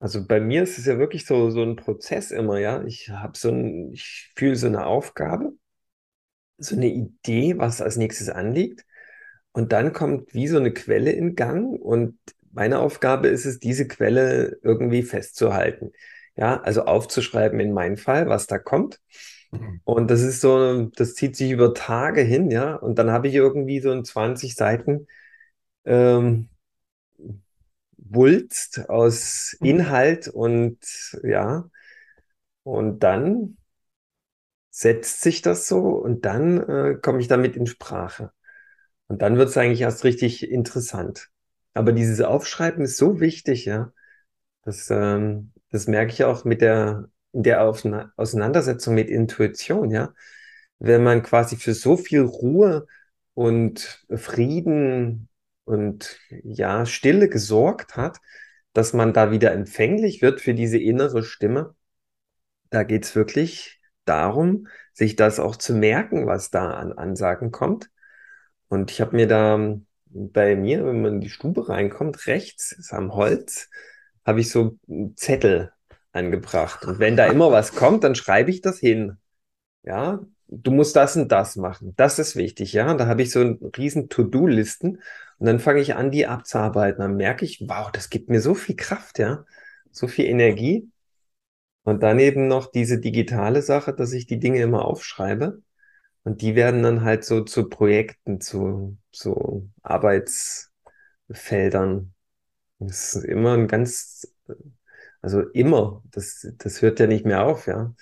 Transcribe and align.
Also 0.00 0.26
bei 0.26 0.40
mir 0.40 0.62
ist 0.64 0.78
es 0.78 0.86
ja 0.86 0.98
wirklich 0.98 1.26
so, 1.26 1.50
so 1.50 1.62
ein 1.62 1.76
Prozess 1.76 2.32
immer, 2.32 2.58
ja. 2.58 2.82
Ich 2.84 3.10
habe 3.10 3.38
so 3.38 3.50
ein, 3.50 3.92
ich 3.92 4.32
fühle 4.34 4.56
so 4.56 4.66
eine 4.66 4.86
Aufgabe, 4.86 5.52
so 6.58 6.76
eine 6.76 6.88
Idee, 6.88 7.58
was 7.58 7.80
als 7.82 7.96
nächstes 7.96 8.28
anliegt. 8.28 8.84
Und 9.52 9.72
dann 9.72 9.92
kommt 9.92 10.34
wie 10.34 10.48
so 10.48 10.58
eine 10.58 10.72
Quelle 10.72 11.12
in 11.12 11.34
Gang 11.34 11.80
und 11.80 12.18
meine 12.52 12.80
Aufgabe 12.80 13.28
ist 13.28 13.46
es, 13.46 13.60
diese 13.60 13.86
Quelle 13.88 14.58
irgendwie 14.62 15.02
festzuhalten. 15.02 15.92
Ja, 16.36 16.60
also 16.62 16.84
aufzuschreiben 16.84 17.60
in 17.60 17.72
meinem 17.72 17.96
Fall, 17.96 18.28
was 18.28 18.46
da 18.46 18.58
kommt. 18.58 19.00
Mhm. 19.50 19.80
Und 19.84 20.10
das 20.10 20.22
ist 20.22 20.40
so, 20.40 20.84
das 20.96 21.14
zieht 21.14 21.36
sich 21.36 21.50
über 21.50 21.74
Tage 21.74 22.22
hin, 22.22 22.50
ja. 22.50 22.74
Und 22.76 22.98
dann 22.98 23.10
habe 23.10 23.28
ich 23.28 23.34
irgendwie 23.34 23.80
so 23.80 23.90
ein 23.92 24.04
20 24.04 24.54
Seiten 24.56 25.06
ähm, 25.86 26.49
Wulst 28.08 28.88
aus 28.88 29.56
mhm. 29.60 29.66
Inhalt 29.66 30.28
und 30.28 30.78
ja, 31.22 31.68
und 32.62 33.00
dann 33.00 33.56
setzt 34.70 35.20
sich 35.22 35.42
das 35.42 35.66
so 35.66 35.80
und 35.80 36.24
dann 36.24 36.58
äh, 36.68 36.94
komme 37.00 37.20
ich 37.20 37.28
damit 37.28 37.56
in 37.56 37.66
Sprache. 37.66 38.32
Und 39.08 39.22
dann 39.22 39.36
wird 39.36 39.48
es 39.48 39.56
eigentlich 39.56 39.80
erst 39.80 40.04
richtig 40.04 40.48
interessant. 40.48 41.30
Aber 41.74 41.92
dieses 41.92 42.20
Aufschreiben 42.20 42.84
ist 42.84 42.96
so 42.96 43.20
wichtig, 43.20 43.64
ja. 43.64 43.92
Das, 44.62 44.88
ähm, 44.90 45.52
das 45.70 45.88
merke 45.88 46.12
ich 46.12 46.24
auch 46.24 46.44
mit 46.44 46.60
der, 46.60 47.08
in 47.32 47.42
der 47.42 47.62
Auseinandersetzung 47.62 48.94
mit 48.94 49.10
Intuition, 49.10 49.90
ja. 49.90 50.14
Wenn 50.78 51.02
man 51.02 51.22
quasi 51.22 51.56
für 51.56 51.74
so 51.74 51.96
viel 51.96 52.22
Ruhe 52.22 52.86
und 53.34 54.06
Frieden 54.14 55.29
und 55.70 56.18
ja, 56.42 56.84
Stille 56.86 57.28
gesorgt 57.28 57.96
hat, 57.96 58.18
dass 58.72 58.92
man 58.92 59.12
da 59.12 59.30
wieder 59.30 59.52
empfänglich 59.52 60.22
wird 60.22 60.40
für 60.40 60.54
diese 60.54 60.78
innere 60.78 61.22
Stimme. 61.22 61.74
Da 62.70 62.82
geht 62.82 63.04
es 63.04 63.16
wirklich 63.16 63.80
darum, 64.04 64.68
sich 64.92 65.16
das 65.16 65.40
auch 65.40 65.56
zu 65.56 65.74
merken, 65.74 66.26
was 66.26 66.50
da 66.50 66.72
an 66.72 66.92
Ansagen 66.92 67.50
kommt. 67.50 67.90
Und 68.68 68.90
ich 68.90 69.00
habe 69.00 69.16
mir 69.16 69.26
da 69.26 69.76
bei 70.06 70.56
mir, 70.56 70.84
wenn 70.84 71.02
man 71.02 71.14
in 71.14 71.20
die 71.20 71.30
Stube 71.30 71.68
reinkommt, 71.68 72.26
rechts 72.26 72.72
ist 72.72 72.92
am 72.92 73.14
Holz, 73.14 73.68
habe 74.24 74.40
ich 74.40 74.50
so 74.50 74.78
Zettel 75.16 75.72
angebracht. 76.12 76.84
Und 76.84 76.98
wenn 76.98 77.16
da 77.16 77.26
immer 77.26 77.52
was 77.52 77.74
kommt, 77.74 78.04
dann 78.04 78.14
schreibe 78.14 78.50
ich 78.50 78.60
das 78.60 78.78
hin. 78.78 79.18
Ja, 79.82 80.20
du 80.50 80.72
musst 80.72 80.96
das 80.96 81.16
und 81.16 81.30
das 81.32 81.56
machen. 81.56 81.94
Das 81.96 82.18
ist 82.18 82.36
wichtig, 82.36 82.72
ja. 82.72 82.90
Und 82.90 82.98
da 82.98 83.06
habe 83.06 83.22
ich 83.22 83.30
so 83.30 83.40
einen 83.40 83.58
riesen 83.76 84.08
To-Do-Listen 84.08 85.00
und 85.38 85.46
dann 85.46 85.60
fange 85.60 85.80
ich 85.80 85.94
an, 85.94 86.10
die 86.10 86.26
abzuarbeiten. 86.26 87.00
Dann 87.00 87.16
merke 87.16 87.44
ich, 87.44 87.64
wow, 87.68 87.90
das 87.92 88.10
gibt 88.10 88.28
mir 88.28 88.40
so 88.40 88.54
viel 88.54 88.76
Kraft, 88.76 89.18
ja, 89.18 89.44
so 89.90 90.08
viel 90.08 90.26
Energie. 90.26 90.90
Und 91.84 92.02
dann 92.02 92.18
eben 92.18 92.48
noch 92.48 92.70
diese 92.70 93.00
digitale 93.00 93.62
Sache, 93.62 93.94
dass 93.94 94.12
ich 94.12 94.26
die 94.26 94.38
Dinge 94.38 94.60
immer 94.60 94.84
aufschreibe. 94.84 95.62
Und 96.24 96.42
die 96.42 96.54
werden 96.54 96.82
dann 96.82 97.02
halt 97.02 97.24
so 97.24 97.42
zu 97.42 97.68
Projekten, 97.68 98.40
zu 98.40 98.98
so 99.10 99.68
Arbeitsfeldern. 99.82 102.14
Das 102.78 103.14
ist 103.14 103.24
immer 103.24 103.54
ein 103.54 103.68
ganz, 103.68 104.26
also 105.22 105.40
immer, 105.40 106.02
das, 106.10 106.46
das 106.58 106.82
hört 106.82 107.00
ja 107.00 107.06
nicht 107.06 107.24
mehr 107.24 107.44
auf, 107.44 107.66
ja. 107.66 107.94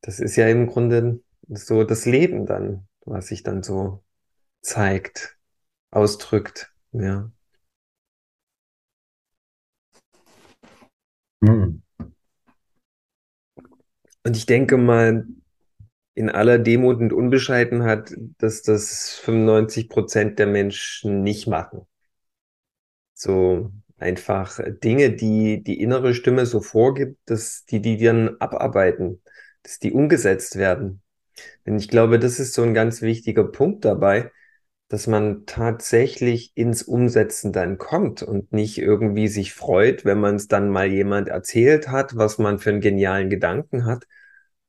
Das 0.00 0.20
ist 0.20 0.36
ja 0.36 0.48
im 0.48 0.66
Grunde 0.66 1.20
so 1.48 1.84
das 1.84 2.06
Leben 2.06 2.46
dann, 2.46 2.88
was 3.04 3.28
sich 3.28 3.42
dann 3.42 3.62
so 3.62 4.04
zeigt, 4.62 5.38
ausdrückt, 5.90 6.72
ja. 6.92 7.30
Hm. 11.42 11.82
Und 14.26 14.36
ich 14.36 14.46
denke 14.46 14.78
mal, 14.78 15.26
in 16.14 16.30
aller 16.30 16.58
Demut 16.58 16.98
und 17.00 17.12
Unbescheidenheit, 17.12 18.14
dass 18.38 18.62
das 18.62 19.10
95 19.24 19.88
Prozent 19.88 20.38
der 20.38 20.46
Menschen 20.46 21.22
nicht 21.22 21.46
machen. 21.46 21.86
So 23.14 23.72
einfach 23.98 24.60
Dinge, 24.82 25.10
die 25.12 25.62
die 25.62 25.80
innere 25.80 26.14
Stimme 26.14 26.46
so 26.46 26.60
vorgibt, 26.60 27.18
dass 27.26 27.64
die 27.66 27.80
die 27.80 27.96
dann 27.98 28.36
abarbeiten, 28.38 29.22
dass 29.62 29.78
die 29.78 29.92
umgesetzt 29.92 30.56
werden. 30.56 31.03
Denn 31.66 31.76
ich 31.76 31.88
glaube, 31.88 32.18
das 32.18 32.38
ist 32.40 32.54
so 32.54 32.62
ein 32.62 32.74
ganz 32.74 33.02
wichtiger 33.02 33.44
Punkt 33.44 33.84
dabei, 33.84 34.30
dass 34.88 35.06
man 35.06 35.46
tatsächlich 35.46 36.52
ins 36.56 36.82
Umsetzen 36.82 37.52
dann 37.52 37.78
kommt 37.78 38.22
und 38.22 38.52
nicht 38.52 38.78
irgendwie 38.78 39.28
sich 39.28 39.54
freut, 39.54 40.04
wenn 40.04 40.20
man 40.20 40.36
es 40.36 40.48
dann 40.48 40.70
mal 40.70 40.86
jemand 40.86 41.28
erzählt 41.28 41.88
hat, 41.88 42.16
was 42.16 42.38
man 42.38 42.58
für 42.58 42.70
einen 42.70 42.80
genialen 42.80 43.30
Gedanken 43.30 43.86
hat, 43.86 44.06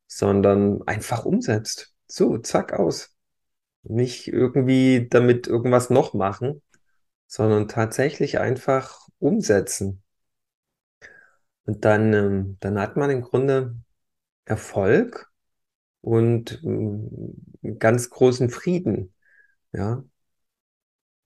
sondern 0.07 0.81
einfach 0.87 1.25
umsetzt. 1.25 1.93
So, 2.07 2.37
zack, 2.37 2.73
aus. 2.73 3.15
Nicht 3.83 4.27
irgendwie 4.27 5.07
damit 5.09 5.47
irgendwas 5.47 5.89
noch 5.89 6.13
machen, 6.13 6.61
sondern 7.27 7.67
tatsächlich 7.67 8.39
einfach 8.39 9.07
umsetzen. 9.19 10.01
Und 11.65 11.85
dann, 11.85 12.13
ähm, 12.13 12.57
dann 12.61 12.79
hat 12.79 12.95
man 12.97 13.09
im 13.09 13.21
Grunde 13.21 13.75
Erfolg 14.45 15.31
und 16.05 16.61
äh, 16.63 17.71
ganz 17.79 18.11
großen 18.11 18.49
Frieden. 18.49 19.13
Ja. 19.73 20.03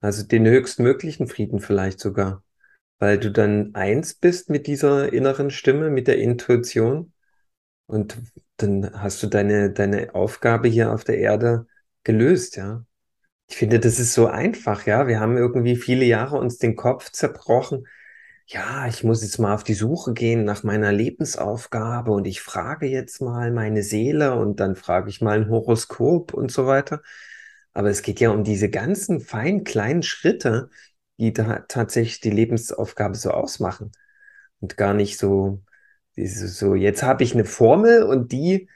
Also 0.00 0.26
den 0.26 0.46
höchstmöglichen 0.46 1.26
Frieden 1.26 1.60
vielleicht 1.60 2.00
sogar. 2.00 2.42
Weil 2.98 3.18
du 3.18 3.30
dann 3.30 3.74
eins 3.74 4.14
bist 4.14 4.48
mit 4.48 4.66
dieser 4.66 5.12
inneren 5.12 5.50
Stimme, 5.50 5.90
mit 5.90 6.08
der 6.08 6.18
Intuition. 6.18 7.12
Und 7.86 8.16
dann 8.56 8.90
hast 8.94 9.22
du 9.22 9.26
deine, 9.26 9.70
deine 9.70 10.14
Aufgabe 10.14 10.68
hier 10.68 10.92
auf 10.92 11.04
der 11.04 11.18
Erde 11.18 11.66
gelöst, 12.02 12.56
ja. 12.56 12.84
Ich 13.48 13.56
finde, 13.56 13.80
das 13.80 13.98
ist 13.98 14.14
so 14.14 14.28
einfach, 14.28 14.86
ja. 14.86 15.08
Wir 15.08 15.20
haben 15.20 15.36
irgendwie 15.36 15.76
viele 15.76 16.06
Jahre 16.06 16.38
uns 16.38 16.56
den 16.56 16.76
Kopf 16.76 17.10
zerbrochen. 17.10 17.86
Ja, 18.52 18.88
ich 18.88 19.04
muss 19.04 19.22
jetzt 19.22 19.38
mal 19.38 19.54
auf 19.54 19.62
die 19.62 19.74
Suche 19.74 20.12
gehen 20.12 20.44
nach 20.44 20.64
meiner 20.64 20.90
Lebensaufgabe 20.90 22.10
und 22.10 22.26
ich 22.26 22.40
frage 22.40 22.86
jetzt 22.86 23.20
mal 23.20 23.52
meine 23.52 23.84
Seele 23.84 24.34
und 24.34 24.58
dann 24.58 24.74
frage 24.74 25.08
ich 25.08 25.20
mal 25.20 25.38
ein 25.40 25.48
Horoskop 25.48 26.34
und 26.34 26.50
so 26.50 26.66
weiter. 26.66 27.00
Aber 27.74 27.90
es 27.90 28.02
geht 28.02 28.18
ja 28.18 28.30
um 28.30 28.42
diese 28.42 28.68
ganzen 28.68 29.20
feinen 29.20 29.62
kleinen 29.62 30.02
Schritte, 30.02 30.68
die 31.18 31.32
da 31.32 31.60
tatsächlich 31.68 32.20
die 32.20 32.30
Lebensaufgabe 32.30 33.14
so 33.14 33.30
ausmachen 33.30 33.92
und 34.60 34.76
gar 34.76 34.94
nicht 34.94 35.18
so 35.18 35.62
so, 36.16 36.74
jetzt 36.74 37.02
habe 37.02 37.22
ich 37.24 37.34
eine 37.34 37.44
Formel 37.44 38.02
und 38.02 38.32
die, 38.32 38.68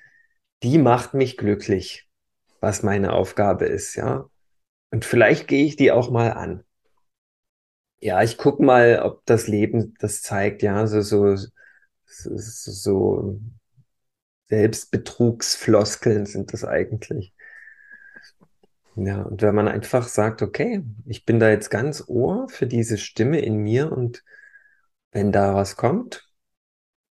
die 0.63 0.79
macht 0.79 1.15
mich 1.15 1.37
glücklich, 1.37 2.09
was 2.61 2.83
meine 2.83 3.13
Aufgabe 3.13 3.67
ist, 3.67 3.97
ja. 3.97 4.31
Und 4.91 5.05
vielleicht 5.05 5.49
gehe 5.49 5.65
ich 5.67 5.77
die 5.77 5.93
auch 5.93 6.11
mal 6.11 6.33
an. 6.33 6.65
Ja, 8.05 8.23
ich 8.23 8.37
gucke 8.37 8.63
mal, 8.63 9.01
ob 9.03 9.25
das 9.27 9.47
Leben 9.49 9.95
das 9.99 10.21
zeigt, 10.23 10.63
ja, 10.63 10.87
so, 10.87 11.01
so, 11.01 11.35
so, 11.37 12.37
so 12.37 13.41
Selbstbetrugsfloskeln 14.49 16.25
sind 16.25 16.55
das 16.55 16.65
eigentlich. 16.65 17.35
Ja, 18.97 19.23
und 19.23 19.43
wenn 19.43 19.55
man 19.55 19.67
einfach 19.69 20.07
sagt, 20.07 20.41
okay, 20.43 20.85
ich 21.07 21.25
bin 21.25 21.41
da 21.41 21.51
jetzt 21.51 21.69
ganz 21.71 22.05
Ohr 22.07 22.49
für 22.49 22.67
diese 22.67 22.97
Stimme 22.99 23.41
in 23.41 23.57
mir 23.57 23.91
und 23.91 24.23
wenn 25.13 25.33
da 25.33 25.55
was 25.55 25.77
kommt, 25.77 26.29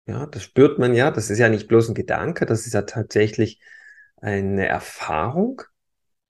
ja, 0.08 0.26
das 0.28 0.44
spürt 0.44 0.80
man 0.80 0.94
ja. 0.96 1.12
Das 1.12 1.30
ist 1.30 1.40
ja 1.40 1.50
nicht 1.50 1.68
bloß 1.70 1.90
ein 1.90 1.96
Gedanke, 1.96 2.46
das 2.46 2.68
ist 2.68 2.74
ja 2.74 2.84
tatsächlich 2.84 3.62
eine 4.18 4.68
Erfahrung. 4.68 5.62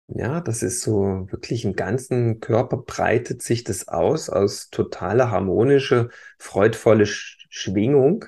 Ja, 0.08 0.40
das 0.40 0.62
ist 0.62 0.82
so 0.82 1.26
wirklich 1.30 1.64
im 1.64 1.74
ganzen 1.74 2.38
Körper 2.40 2.76
breitet 2.78 3.42
sich 3.42 3.64
das 3.64 3.88
aus, 3.88 4.30
aus 4.30 4.70
totaler 4.70 5.30
harmonische, 5.32 6.10
freudvolle 6.38 7.06
Schwingung. 7.06 8.24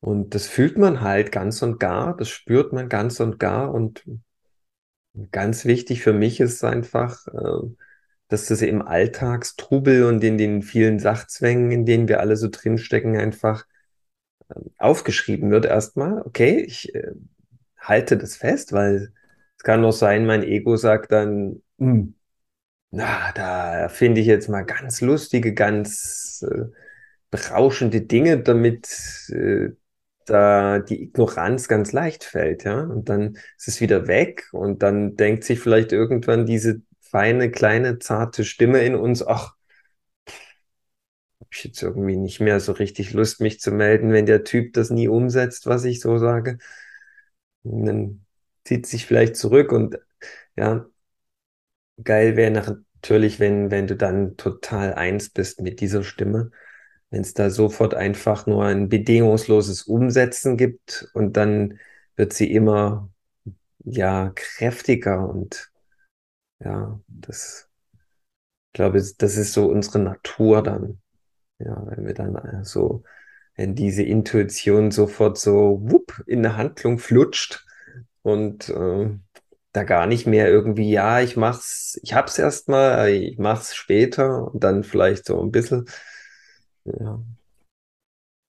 Und 0.00 0.34
das 0.34 0.46
fühlt 0.46 0.76
man 0.76 1.00
halt 1.00 1.32
ganz 1.32 1.62
und 1.62 1.78
gar, 1.78 2.16
das 2.16 2.28
spürt 2.28 2.72
man 2.72 2.88
ganz 2.88 3.20
und 3.20 3.38
gar. 3.38 3.72
Und 3.72 4.04
ganz 5.30 5.64
wichtig 5.64 6.02
für 6.02 6.12
mich 6.12 6.40
ist 6.40 6.64
einfach, 6.64 7.26
äh, 7.28 7.68
dass 8.28 8.46
das 8.46 8.60
im 8.62 8.82
Alltagstrubel 8.82 10.04
und 10.04 10.22
in 10.24 10.38
den 10.38 10.62
vielen 10.62 10.98
Sachzwängen, 10.98 11.70
in 11.70 11.86
denen 11.86 12.08
wir 12.08 12.20
alle 12.20 12.36
so 12.36 12.48
drinstecken, 12.50 13.16
einfach 13.16 13.64
aufgeschrieben 14.78 15.50
wird 15.50 15.66
erstmal, 15.66 16.22
okay, 16.22 16.60
ich 16.60 16.94
äh, 16.94 17.12
halte 17.78 18.16
das 18.16 18.36
fest, 18.36 18.72
weil 18.72 19.12
es 19.58 19.64
kann 19.64 19.82
doch 19.82 19.92
sein, 19.92 20.26
mein 20.26 20.42
Ego 20.44 20.76
sagt 20.76 21.12
dann, 21.12 21.62
hm, 21.78 22.14
na, 22.90 23.32
da 23.34 23.88
finde 23.88 24.20
ich 24.20 24.26
jetzt 24.26 24.48
mal 24.48 24.62
ganz 24.64 25.00
lustige, 25.02 25.54
ganz 25.54 26.44
äh, 26.50 26.66
berauschende 27.30 28.02
Dinge, 28.02 28.40
damit 28.42 28.88
äh, 29.30 29.70
da 30.26 30.78
die 30.80 31.04
Ignoranz 31.04 31.68
ganz 31.68 31.92
leicht 31.92 32.24
fällt, 32.24 32.64
ja. 32.64 32.82
Und 32.82 33.08
dann 33.08 33.36
ist 33.58 33.68
es 33.68 33.80
wieder 33.80 34.06
weg 34.08 34.48
und 34.52 34.82
dann 34.82 35.16
denkt 35.16 35.44
sich 35.44 35.60
vielleicht 35.60 35.92
irgendwann 35.92 36.46
diese 36.46 36.82
feine, 37.00 37.50
kleine, 37.50 37.98
zarte 37.98 38.44
Stimme 38.44 38.80
in 38.84 38.94
uns, 38.94 39.26
ach, 39.26 39.54
habe 41.40 41.48
ich 41.52 41.64
jetzt 41.64 41.82
irgendwie 41.82 42.16
nicht 42.16 42.40
mehr 42.40 42.60
so 42.60 42.72
richtig 42.72 43.12
Lust, 43.12 43.40
mich 43.40 43.60
zu 43.60 43.70
melden, 43.72 44.12
wenn 44.12 44.26
der 44.26 44.44
Typ 44.44 44.72
das 44.74 44.90
nie 44.90 45.08
umsetzt, 45.08 45.66
was 45.66 45.84
ich 45.84 46.00
so 46.00 46.18
sage. 46.18 46.58
Und 47.62 47.86
dann 47.86 48.26
zieht 48.68 48.86
sich 48.86 49.06
vielleicht 49.06 49.36
zurück 49.36 49.72
und 49.72 49.98
ja, 50.56 50.86
geil 52.04 52.36
wäre 52.36 52.50
natürlich, 52.50 53.40
wenn, 53.40 53.70
wenn 53.70 53.86
du 53.86 53.96
dann 53.96 54.36
total 54.36 54.94
eins 54.94 55.30
bist 55.30 55.60
mit 55.60 55.80
dieser 55.80 56.04
Stimme. 56.04 56.50
Wenn 57.10 57.22
es 57.22 57.32
da 57.34 57.50
sofort 57.50 57.94
einfach 57.94 58.46
nur 58.46 58.64
ein 58.66 58.88
bedingungsloses 58.90 59.82
Umsetzen 59.84 60.56
gibt 60.58 61.08
und 61.14 61.36
dann 61.38 61.78
wird 62.16 62.34
sie 62.34 62.52
immer 62.52 63.10
ja 63.84 64.32
kräftiger 64.34 65.28
und 65.28 65.70
ja, 66.60 67.00
das 67.08 67.70
ich 68.68 68.72
glaube, 68.74 68.98
das 69.18 69.36
ist 69.36 69.54
so 69.54 69.66
unsere 69.66 69.98
Natur 69.98 70.62
dann. 70.62 71.00
Ja, 71.58 71.82
wenn 71.86 72.06
wir 72.06 72.14
dann 72.14 72.36
äh, 72.36 72.64
so, 72.64 73.02
wenn 73.56 73.74
diese 73.74 74.02
Intuition 74.02 74.90
sofort 74.92 75.38
so 75.38 75.80
wupp 75.82 76.22
in 76.26 76.40
eine 76.46 76.56
Handlung 76.56 76.98
flutscht 76.98 77.66
und 78.22 78.68
äh, 78.70 79.10
da 79.72 79.84
gar 79.84 80.06
nicht 80.06 80.26
mehr 80.26 80.48
irgendwie, 80.48 80.90
ja, 80.90 81.20
ich 81.20 81.36
mach's, 81.36 81.98
ich 82.02 82.14
hab's 82.14 82.38
erstmal, 82.38 83.10
ich 83.10 83.38
mach's 83.38 83.74
später 83.76 84.52
und 84.52 84.64
dann 84.64 84.84
vielleicht 84.84 85.26
so 85.26 85.40
ein 85.42 85.50
bisschen. 85.52 85.86
Ja. 86.84 87.18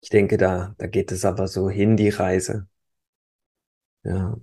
Ich 0.03 0.11
denke, 0.11 0.37
da, 0.37 0.75
da 0.79 0.87
geht 0.87 1.11
es 1.13 1.25
aber 1.25 1.49
so 1.49 1.71
hin, 1.71 1.97
die 1.97 2.11
Reise. 2.11 2.69
Ja. 4.05 4.37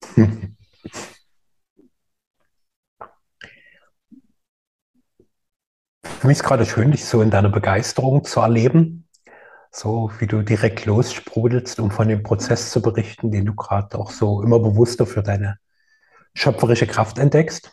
Für 6.22 6.28
mich 6.28 6.38
ist 6.38 6.44
gerade 6.44 6.64
schön, 6.64 6.92
dich 6.92 7.04
so 7.04 7.20
in 7.20 7.30
deiner 7.30 7.48
Begeisterung 7.48 8.22
zu 8.22 8.38
erleben. 8.38 9.08
So 9.72 10.12
wie 10.20 10.28
du 10.28 10.42
direkt 10.42 10.86
lossprudelst, 10.86 11.80
um 11.80 11.90
von 11.90 12.06
dem 12.06 12.22
Prozess 12.22 12.70
zu 12.70 12.80
berichten, 12.80 13.32
den 13.32 13.44
du 13.44 13.56
gerade 13.56 13.98
auch 13.98 14.12
so 14.12 14.40
immer 14.40 14.60
bewusster 14.60 15.04
für 15.04 15.24
deine 15.24 15.58
schöpferische 16.32 16.86
Kraft 16.86 17.18
entdeckst. 17.18 17.72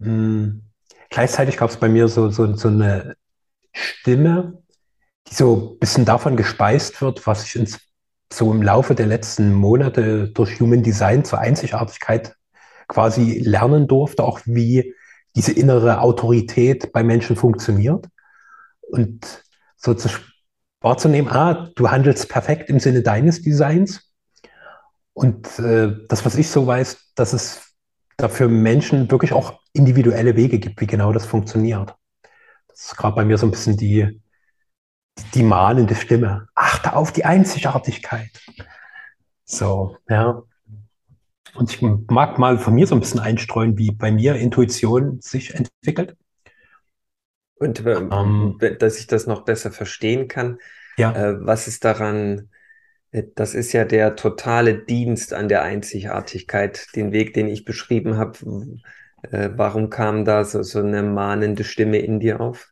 Hm. 0.00 0.62
Gleichzeitig 1.10 1.58
gab 1.58 1.68
es 1.68 1.76
bei 1.76 1.90
mir 1.90 2.08
so, 2.08 2.30
so, 2.30 2.56
so 2.56 2.68
eine 2.68 3.16
Stimme, 3.74 4.62
die 5.28 5.34
so 5.34 5.74
ein 5.74 5.78
bisschen 5.78 6.06
davon 6.06 6.38
gespeist 6.38 7.02
wird, 7.02 7.26
was 7.26 7.44
ich 7.44 7.56
ins, 7.56 7.80
so 8.32 8.50
im 8.50 8.62
Laufe 8.62 8.94
der 8.94 9.08
letzten 9.08 9.52
Monate 9.52 10.30
durch 10.30 10.58
Human 10.58 10.82
Design 10.82 11.22
zur 11.22 11.40
Einzigartigkeit 11.40 12.34
quasi 12.88 13.40
lernen 13.40 13.88
durfte, 13.88 14.24
auch 14.24 14.40
wie 14.46 14.94
diese 15.34 15.52
innere 15.52 16.00
Autorität 16.00 16.92
bei 16.92 17.02
Menschen 17.02 17.36
funktioniert 17.36 18.06
und 18.80 19.44
so 19.76 19.94
zu 19.94 20.08
wahrzunehmen, 20.80 21.30
ah, 21.30 21.70
du 21.74 21.90
handelst 21.90 22.28
perfekt 22.28 22.68
im 22.68 22.80
Sinne 22.80 23.02
deines 23.02 23.42
Designs. 23.42 24.12
Und 25.14 25.58
äh, 25.58 25.94
das, 26.08 26.24
was 26.24 26.36
ich 26.36 26.48
so 26.48 26.66
weiß, 26.66 27.12
dass 27.14 27.32
es 27.32 27.74
dafür 28.16 28.48
Menschen 28.48 29.10
wirklich 29.10 29.32
auch 29.32 29.60
individuelle 29.72 30.36
Wege 30.36 30.58
gibt, 30.58 30.80
wie 30.80 30.86
genau 30.86 31.12
das 31.12 31.26
funktioniert. 31.26 31.94
Das 32.68 32.86
ist 32.86 32.96
gerade 32.96 33.16
bei 33.16 33.24
mir 33.24 33.38
so 33.38 33.46
ein 33.46 33.50
bisschen 33.50 33.76
die, 33.76 34.20
die 35.34 35.42
mahnende 35.42 35.94
Stimme. 35.94 36.48
Achte 36.54 36.94
auf 36.94 37.12
die 37.12 37.24
Einzigartigkeit. 37.24 38.30
So, 39.44 39.96
ja. 40.08 40.42
Und 41.54 41.70
ich 41.70 41.82
mag 41.82 42.38
mal 42.38 42.58
von 42.58 42.74
mir 42.74 42.86
so 42.86 42.94
ein 42.94 43.00
bisschen 43.00 43.20
einstreuen, 43.20 43.76
wie 43.78 43.90
bei 43.90 44.10
mir 44.10 44.36
Intuition 44.36 45.20
sich 45.20 45.54
entwickelt. 45.54 46.16
Und 47.56 47.84
ähm, 47.86 48.58
dass 48.78 48.98
ich 48.98 49.06
das 49.06 49.26
noch 49.26 49.44
besser 49.44 49.70
verstehen 49.70 50.28
kann, 50.28 50.58
ja. 50.96 51.12
Äh, 51.12 51.46
was 51.46 51.68
ist 51.68 51.84
daran, 51.84 52.50
äh, 53.10 53.24
das 53.34 53.54
ist 53.54 53.72
ja 53.72 53.84
der 53.84 54.16
totale 54.16 54.78
Dienst 54.78 55.32
an 55.32 55.48
der 55.48 55.62
Einzigartigkeit, 55.62 56.88
den 56.94 57.12
Weg, 57.12 57.34
den 57.34 57.48
ich 57.48 57.64
beschrieben 57.64 58.16
habe. 58.16 58.38
Äh, 59.22 59.50
warum 59.54 59.90
kam 59.90 60.24
da 60.24 60.44
so, 60.44 60.62
so 60.62 60.80
eine 60.80 61.02
mahnende 61.02 61.64
Stimme 61.64 61.98
in 61.98 62.20
dir 62.20 62.40
auf? 62.40 62.68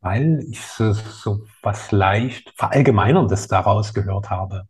Weil 0.00 0.40
ich 0.50 0.60
so, 0.60 0.92
so 0.92 1.46
was 1.62 1.92
leicht 1.92 2.52
Verallgemeinerndes 2.56 3.46
daraus 3.46 3.94
gehört 3.94 4.30
habe 4.30 4.68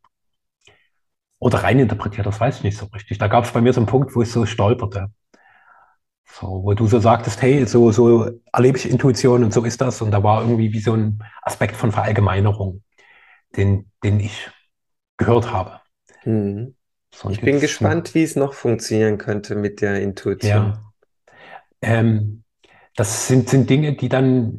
oder 1.42 1.64
reininterpretiert, 1.64 2.24
das 2.24 2.38
weiß 2.38 2.58
ich 2.58 2.62
nicht 2.62 2.78
so 2.78 2.86
richtig. 2.94 3.18
Da 3.18 3.26
gab 3.26 3.44
es 3.44 3.50
bei 3.50 3.60
mir 3.60 3.72
so 3.72 3.80
einen 3.80 3.88
Punkt, 3.88 4.14
wo 4.14 4.22
ich 4.22 4.30
so 4.30 4.46
stolperte. 4.46 5.08
So, 6.24 6.62
wo 6.62 6.72
du 6.72 6.86
so 6.86 7.00
sagtest, 7.00 7.42
hey, 7.42 7.66
so, 7.66 7.90
so 7.90 8.30
erlebe 8.52 8.78
ich 8.78 8.88
Intuition 8.88 9.42
und 9.42 9.52
so 9.52 9.64
ist 9.64 9.80
das. 9.80 10.00
Und 10.02 10.12
da 10.12 10.22
war 10.22 10.42
irgendwie 10.42 10.72
wie 10.72 10.78
so 10.78 10.94
ein 10.94 11.20
Aspekt 11.42 11.74
von 11.74 11.90
Verallgemeinerung, 11.90 12.84
den, 13.56 13.90
den 14.04 14.20
ich 14.20 14.50
gehört 15.16 15.52
habe. 15.52 15.80
Mhm. 16.24 16.76
So, 17.12 17.28
ich 17.28 17.40
bin 17.40 17.58
gespannt, 17.58 18.14
wie 18.14 18.22
es 18.22 18.36
noch 18.36 18.54
funktionieren 18.54 19.18
könnte 19.18 19.56
mit 19.56 19.80
der 19.80 20.00
Intuition. 20.00 20.78
Ja. 20.78 20.92
Ähm, 21.82 22.44
das 22.94 23.26
sind, 23.26 23.48
sind 23.48 23.68
Dinge, 23.68 23.94
die 23.94 24.08
dann 24.08 24.58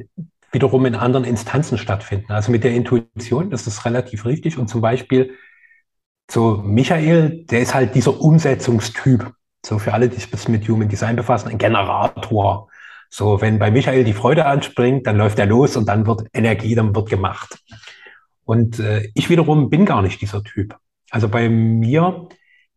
wiederum 0.52 0.84
in 0.84 0.96
anderen 0.96 1.24
Instanzen 1.24 1.78
stattfinden. 1.78 2.30
Also 2.30 2.52
mit 2.52 2.62
der 2.62 2.74
Intuition, 2.74 3.48
das 3.48 3.66
ist 3.66 3.86
relativ 3.86 4.26
richtig. 4.26 4.58
Und 4.58 4.68
zum 4.68 4.82
Beispiel 4.82 5.34
so, 6.30 6.62
Michael, 6.64 7.44
der 7.44 7.60
ist 7.60 7.74
halt 7.74 7.94
dieser 7.94 8.20
Umsetzungstyp. 8.20 9.32
So, 9.64 9.78
für 9.78 9.94
alle, 9.94 10.08
die 10.08 10.16
sich 10.16 10.30
bisschen 10.30 10.52
mit 10.52 10.68
Human 10.68 10.88
Design 10.88 11.16
befassen, 11.16 11.48
ein 11.48 11.58
Generator. 11.58 12.68
So, 13.10 13.40
wenn 13.40 13.58
bei 13.58 13.70
Michael 13.70 14.04
die 14.04 14.12
Freude 14.12 14.46
anspringt, 14.46 15.06
dann 15.06 15.16
läuft 15.16 15.38
er 15.38 15.46
los 15.46 15.76
und 15.76 15.88
dann 15.88 16.06
wird 16.06 16.26
Energie, 16.32 16.74
dann 16.74 16.94
wird 16.94 17.08
gemacht. 17.08 17.58
Und 18.44 18.78
äh, 18.78 19.08
ich 19.14 19.30
wiederum 19.30 19.70
bin 19.70 19.86
gar 19.86 20.02
nicht 20.02 20.20
dieser 20.20 20.42
Typ. 20.42 20.76
Also 21.10 21.28
bei 21.28 21.48
mir 21.48 22.28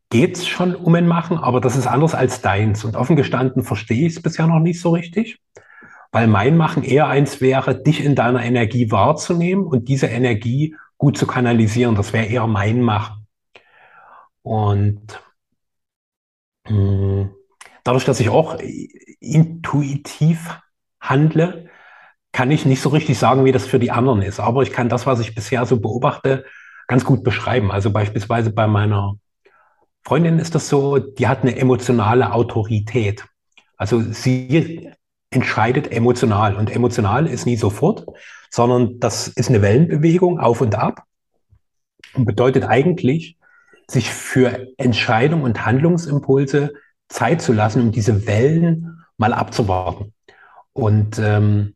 geht's 0.09 0.47
schon 0.47 0.75
um 0.75 0.95
ein 0.95 1.07
Machen, 1.07 1.37
aber 1.37 1.59
das 1.59 1.75
ist 1.75 1.87
anders 1.87 2.15
als 2.15 2.41
deins. 2.41 2.85
Und 2.85 2.95
offen 2.95 3.15
gestanden 3.15 3.63
verstehe 3.63 4.07
ich 4.07 4.15
es 4.15 4.21
bisher 4.21 4.47
noch 4.47 4.59
nicht 4.59 4.79
so 4.79 4.91
richtig, 4.91 5.39
weil 6.11 6.27
mein 6.27 6.55
Machen 6.55 6.83
eher 6.83 7.07
eins 7.07 7.41
wäre, 7.41 7.81
dich 7.81 8.03
in 8.03 8.15
deiner 8.15 8.43
Energie 8.43 8.91
wahrzunehmen 8.91 9.65
und 9.65 9.87
diese 9.89 10.07
Energie 10.07 10.75
gut 10.97 11.17
zu 11.17 11.27
kanalisieren. 11.27 11.95
Das 11.95 12.13
wäre 12.13 12.27
eher 12.27 12.47
mein 12.47 12.81
Machen. 12.81 13.16
Und 14.47 15.21
mh, 16.69 16.69
hm, 16.69 17.35
dadurch, 17.83 18.05
dass 18.05 18.19
ich 18.19 18.29
auch 18.29 18.57
intuitiv 19.19 20.59
handle, 21.01 21.69
kann 22.31 22.51
ich 22.51 22.65
nicht 22.65 22.81
so 22.81 22.89
richtig 22.89 23.17
sagen, 23.17 23.45
wie 23.45 23.51
das 23.51 23.65
für 23.65 23.79
die 23.79 23.91
anderen 23.91 24.21
ist. 24.21 24.39
Aber 24.39 24.63
ich 24.63 24.71
kann 24.71 24.89
das, 24.89 25.05
was 25.05 25.19
ich 25.19 25.35
bisher 25.35 25.65
so 25.65 25.79
beobachte, 25.79 26.45
ganz 26.87 27.03
gut 27.03 27.23
beschreiben. 27.23 27.71
Also 27.71 27.91
beispielsweise 27.91 28.51
bei 28.51 28.67
meiner 28.67 29.15
Freundin 30.03 30.39
ist 30.39 30.55
das 30.55 30.69
so, 30.69 30.97
die 30.99 31.27
hat 31.27 31.41
eine 31.41 31.57
emotionale 31.57 32.31
Autorität. 32.31 33.25
Also 33.75 34.01
sie 34.01 34.89
entscheidet 35.29 35.91
emotional. 35.91 36.55
Und 36.55 36.69
emotional 36.69 37.27
ist 37.27 37.45
nie 37.45 37.57
sofort, 37.57 38.05
sondern 38.49 38.99
das 38.99 39.27
ist 39.27 39.49
eine 39.49 39.61
Wellenbewegung 39.61 40.39
auf 40.39 40.61
und 40.61 40.75
ab 40.75 41.03
und 42.13 42.25
bedeutet 42.25 42.63
eigentlich, 42.63 43.36
sich 43.89 44.09
für 44.09 44.67
Entscheidungen 44.77 45.43
und 45.43 45.65
Handlungsimpulse 45.65 46.73
Zeit 47.09 47.41
zu 47.41 47.53
lassen, 47.53 47.81
um 47.81 47.91
diese 47.91 48.27
Wellen 48.27 49.03
mal 49.17 49.33
abzuwarten. 49.33 50.13
Und 50.73 51.19
ähm, 51.19 51.75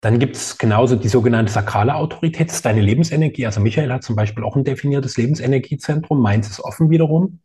dann 0.00 0.18
gibt 0.18 0.36
es 0.36 0.58
genauso 0.58 0.96
die 0.96 1.08
sogenannte 1.08 1.50
sakrale 1.50 1.94
Autorität, 1.94 2.48
das 2.48 2.56
ist 2.56 2.66
deine 2.66 2.82
Lebensenergie. 2.82 3.46
Also 3.46 3.60
Michael 3.60 3.90
hat 3.90 4.02
zum 4.02 4.16
Beispiel 4.16 4.44
auch 4.44 4.54
ein 4.54 4.64
definiertes 4.64 5.16
Lebensenergiezentrum, 5.16 6.20
meins 6.20 6.48
ist 6.48 6.60
offen 6.60 6.90
wiederum. 6.90 7.40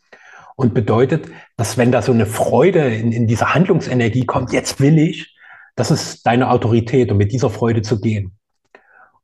Und 0.58 0.74
bedeutet, 0.74 1.30
dass 1.56 1.78
wenn 1.78 1.94
da 1.94 2.02
so 2.02 2.12
eine 2.12 2.26
Freude 2.26 2.94
in, 2.94 3.14
in 3.14 3.28
diese 3.28 3.54
Handlungsenergie 3.54 4.26
kommt, 4.26 4.52
jetzt 4.52 4.82
will 4.82 5.00
ich, 5.00 5.38
das 5.78 5.90
ist 5.90 6.26
deine 6.26 6.50
Autorität, 6.52 7.10
um 7.14 7.18
mit 7.18 7.32
dieser 7.32 7.50
Freude 7.50 7.82
zu 7.82 8.02
gehen. 8.02 8.34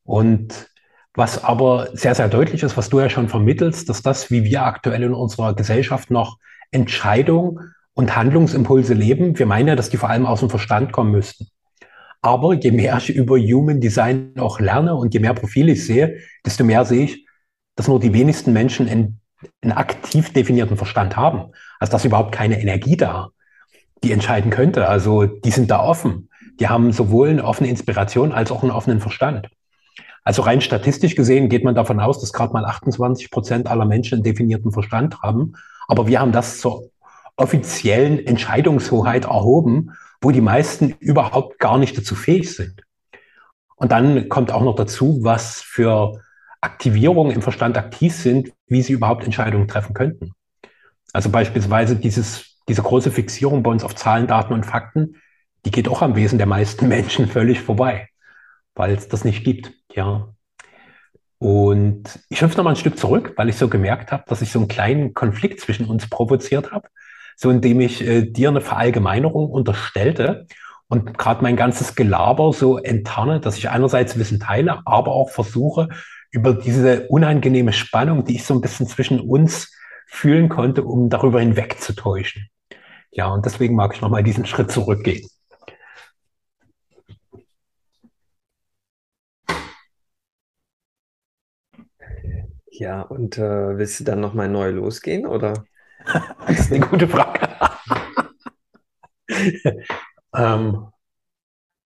Und 0.06 0.70
was 1.16 1.44
aber 1.44 1.90
sehr, 1.94 2.14
sehr 2.14 2.28
deutlich 2.28 2.64
ist, 2.64 2.78
was 2.78 2.90
du 2.90 3.00
ja 3.00 3.10
schon 3.10 3.30
vermittelst, 3.30 3.90
dass 3.90 4.02
das, 4.02 4.32
wie 4.32 4.44
wir 4.44 4.64
aktuell 4.64 5.04
in 5.04 5.14
unserer 5.14 5.56
Gesellschaft 5.56 6.12
noch 6.12 6.38
Entscheidung 6.72 7.62
und 7.94 8.16
Handlungsimpulse 8.16 8.94
leben, 8.94 9.40
wir 9.40 9.46
meinen 9.46 9.70
ja, 9.70 9.76
dass 9.76 9.90
die 9.90 9.98
vor 9.98 10.10
allem 10.10 10.26
aus 10.26 10.42
dem 10.42 10.50
Verstand 10.50 10.92
kommen 10.92 11.12
müssten. 11.12 11.48
Aber 12.22 12.54
je 12.54 12.72
mehr 12.72 12.98
ich 12.98 13.16
über 13.16 13.38
Human 13.38 13.80
Design 13.80 14.34
auch 14.38 14.60
lerne 14.60 14.96
und 14.96 15.14
je 15.14 15.20
mehr 15.20 15.34
Profile 15.34 15.72
ich 15.72 15.86
sehe, 15.86 16.18
desto 16.46 16.64
mehr 16.64 16.84
sehe 16.84 17.06
ich, 17.06 17.26
dass 17.76 17.88
nur 17.88 18.00
die 18.00 18.14
wenigsten 18.14 18.52
Menschen 18.52 18.90
einen, 18.90 19.22
einen 19.62 19.74
aktiv 19.74 20.34
definierten 20.34 20.76
Verstand 20.76 21.16
haben. 21.16 21.52
Also 21.80 21.92
dass 21.92 22.04
überhaupt 22.04 22.34
keine 22.34 22.60
Energie 22.60 22.98
da, 22.98 23.30
die 24.04 24.12
entscheiden 24.12 24.50
könnte. 24.50 24.88
Also 24.88 25.26
die 25.26 25.52
sind 25.52 25.72
da 25.72 25.82
offen. 25.82 26.30
Die 26.60 26.68
haben 26.68 26.92
sowohl 26.92 27.30
eine 27.30 27.44
offene 27.44 27.70
Inspiration 27.70 28.32
als 28.32 28.52
auch 28.52 28.64
einen 28.64 28.72
offenen 28.72 29.02
Verstand. 29.02 29.50
Also 30.26 30.42
rein 30.42 30.60
statistisch 30.60 31.16
gesehen 31.16 31.50
geht 31.50 31.64
man 31.64 31.76
davon 31.76 32.00
aus, 32.00 32.20
dass 32.20 32.34
gerade 32.34 32.52
mal 32.52 32.66
28 32.66 33.30
Prozent 33.30 33.68
aller 33.68 33.86
Menschen 33.86 34.16
einen 34.16 34.24
definierten 34.24 34.72
Verstand 34.72 35.22
haben. 35.22 35.54
Aber 35.88 36.08
wir 36.08 36.20
haben 36.20 36.32
das 36.32 36.60
zur 36.60 36.90
offiziellen 37.38 38.26
Entscheidungshoheit 38.26 39.26
erhoben, 39.26 39.92
wo 40.22 40.32
die 40.32 40.42
meisten 40.42 40.96
überhaupt 41.00 41.60
gar 41.60 41.78
nicht 41.78 41.96
dazu 41.96 42.16
fähig 42.16 42.54
sind. 42.56 42.82
Und 43.76 43.92
dann 43.92 44.28
kommt 44.28 44.52
auch 44.52 44.64
noch 44.64 44.76
dazu, 44.76 45.20
was 45.22 45.62
für 45.62 46.20
Aktivierungen 46.60 47.32
im 47.32 47.44
Verstand 47.44 47.78
aktiv 47.78 48.16
sind, 48.16 48.52
wie 48.68 48.82
sie 48.82 48.94
überhaupt 48.94 49.24
Entscheidungen 49.24 49.68
treffen 49.68 49.94
könnten. 49.94 50.32
Also 51.14 51.30
beispielsweise 51.30 51.96
dieses, 51.96 52.58
diese 52.68 52.82
große 52.82 53.12
Fixierung 53.12 53.62
bei 53.62 53.70
uns 53.70 53.84
auf 53.84 53.94
Zahlen, 53.94 54.26
Daten 54.26 54.54
und 54.54 54.66
Fakten, 54.66 55.18
die 55.66 55.72
geht 55.72 55.88
auch 55.88 56.02
am 56.02 56.16
Wesen 56.16 56.40
der 56.40 56.48
meisten 56.48 56.88
Menschen 56.90 57.28
völlig 57.28 57.62
vorbei, 57.62 58.10
weil 58.76 58.94
es 58.94 59.08
das 59.08 59.24
nicht 59.24 59.44
gibt. 59.44 59.72
Ja. 59.94 60.34
Und 61.38 62.20
ich 62.30 62.42
hüpfe 62.42 62.58
noch 62.58 62.64
mal 62.64 62.72
ein 62.72 62.76
Stück 62.76 62.98
zurück, 62.98 63.34
weil 63.36 63.50
ich 63.50 63.58
so 63.58 63.68
gemerkt 63.68 64.12
habe, 64.12 64.24
dass 64.28 64.42
ich 64.42 64.52
so 64.52 64.60
einen 64.60 64.68
kleinen 64.68 65.14
Konflikt 65.14 65.60
zwischen 65.60 65.86
uns 65.86 66.10
provoziert 66.10 66.72
habe, 66.72 66.88
so 67.36 67.50
indem 67.50 67.82
ich 67.82 68.06
äh, 68.06 68.22
dir 68.24 68.50
eine 68.50 68.62
Verallgemeinerung 68.62 69.50
unterstellte 69.50 70.48
und 70.88 71.18
gerade 71.18 71.42
mein 71.42 71.56
ganzes 71.56 71.96
Gelaber 71.96 72.54
so 72.54 72.78
enttarne, 72.78 73.40
dass 73.40 73.58
ich 73.58 73.70
einerseits 73.70 74.18
Wissen 74.18 74.40
teile, 74.40 74.82
aber 74.86 75.12
auch 75.12 75.30
versuche, 75.30 75.90
über 76.32 76.54
diese 76.54 77.08
unangenehme 77.08 77.74
Spannung, 77.74 78.26
die 78.26 78.36
ich 78.36 78.46
so 78.46 78.54
ein 78.54 78.62
bisschen 78.62 78.88
zwischen 78.88 79.20
uns 79.20 79.72
fühlen 80.08 80.50
konnte, 80.50 80.84
um 80.84 81.10
darüber 81.10 81.40
hinwegzutäuschen. 81.40 82.50
Ja, 83.12 83.28
und 83.28 83.46
deswegen 83.46 83.76
mag 83.76 83.96
ich 83.96 84.02
nochmal 84.02 84.24
diesen 84.24 84.46
Schritt 84.46 84.72
zurückgehen. 84.72 85.28
Ja, 92.78 93.02
und 93.02 93.38
äh, 93.38 93.78
willst 93.78 94.00
du 94.00 94.04
dann 94.04 94.20
nochmal 94.20 94.50
neu 94.50 94.72
losgehen, 94.72 95.26
oder? 95.26 95.66
das 96.48 96.60
ist 96.60 96.74
eine 96.74 96.86
gute 96.86 97.08
Frage. 97.08 97.48
ähm. 100.36 100.88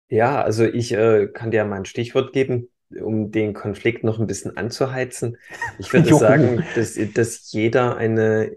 Ja, 0.09 0.41
also 0.41 0.65
ich 0.65 0.93
äh, 0.93 1.27
kann 1.27 1.51
dir 1.51 1.65
mal 1.65 1.77
ein 1.77 1.85
Stichwort 1.85 2.33
geben 2.33 2.69
um 3.01 3.31
den 3.31 3.55
Konflikt 3.55 4.05
noch 4.05 4.19
ein 4.19 4.27
bisschen 4.27 4.57
anzuheizen. 4.57 5.39
Ich 5.79 5.93
würde 5.93 6.15
sagen, 6.17 6.65
dass, 6.75 6.99
dass 7.15 7.53
jeder 7.53 7.97
eine, 7.97 8.55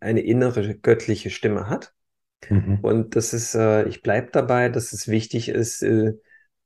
eine 0.00 0.20
innere 0.20 0.74
göttliche 0.76 1.30
Stimme 1.30 1.68
hat. 1.68 1.92
Mhm. 2.48 2.78
Und 2.82 3.16
das 3.16 3.32
ist, 3.32 3.54
äh, 3.54 3.86
ich 3.88 4.02
bleibe 4.02 4.30
dabei, 4.32 4.68
dass 4.68 4.92
es 4.92 5.08
wichtig 5.08 5.48
ist, 5.48 5.82
äh, 5.82 6.14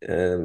äh, 0.00 0.38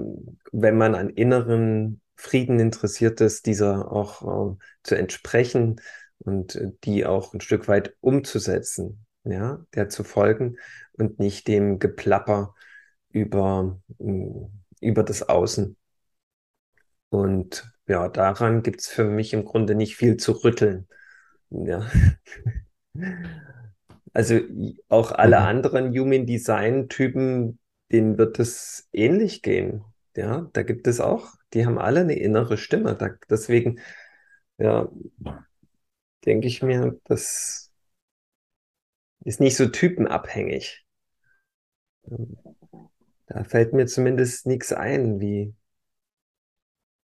wenn 0.52 0.78
man 0.78 0.96
an 0.96 1.10
inneren 1.10 2.02
Frieden 2.20 2.60
interessiert 2.60 3.22
ist, 3.22 3.46
dieser 3.46 3.92
auch 3.92 4.52
äh, 4.52 4.58
zu 4.84 4.96
entsprechen 4.96 5.80
und 6.20 6.56
äh, 6.56 6.72
die 6.84 7.06
auch 7.06 7.34
ein 7.34 7.40
Stück 7.40 7.70
weit 7.70 7.96
umzusetzen, 8.02 9.06
ja, 9.24 9.66
der 9.74 9.88
zu 9.88 10.04
folgen 10.04 10.58
und 10.94 11.20
nicht 11.20 11.48
dem 11.48 11.80
Geplapper 11.80 12.56
über, 13.10 13.80
über 14.82 15.04
das 15.04 15.24
Außen. 15.24 15.78
Und 17.08 17.72
ja, 17.88 18.10
daran 18.10 18.64
gibt 18.64 18.82
es 18.82 18.88
für 18.88 19.06
mich 19.06 19.34
im 19.34 19.46
Grunde 19.46 19.74
nicht 19.74 19.96
viel 19.96 20.18
zu 20.18 20.34
rütteln. 20.34 20.88
Ja. 21.50 21.90
Also 24.12 24.40
auch 24.88 25.12
alle 25.12 25.40
mhm. 25.40 25.46
anderen 25.46 25.98
Human 25.98 26.26
Design 26.26 26.90
Typen, 26.90 27.60
denen 27.92 28.18
wird 28.18 28.40
es 28.40 28.90
ähnlich 28.92 29.44
gehen. 29.44 29.84
Ja, 30.16 30.50
da 30.52 30.64
gibt 30.64 30.88
es 30.88 31.00
auch, 31.00 31.36
die 31.54 31.66
haben 31.66 31.78
alle 31.80 32.02
eine 32.02 32.16
innere 32.18 32.58
Stimme. 32.58 32.96
Da, 32.96 33.10
deswegen, 33.30 33.80
ja, 34.58 34.90
denke 36.26 36.48
ich 36.48 36.62
mir, 36.64 36.98
das 37.06 37.72
ist 39.24 39.40
nicht 39.40 39.56
so 39.56 39.68
typenabhängig. 39.68 40.86
Da 43.28 43.46
fällt 43.46 43.72
mir 43.74 43.86
zumindest 43.86 44.46
nichts 44.46 44.74
ein, 44.74 45.22
wie 45.22 45.54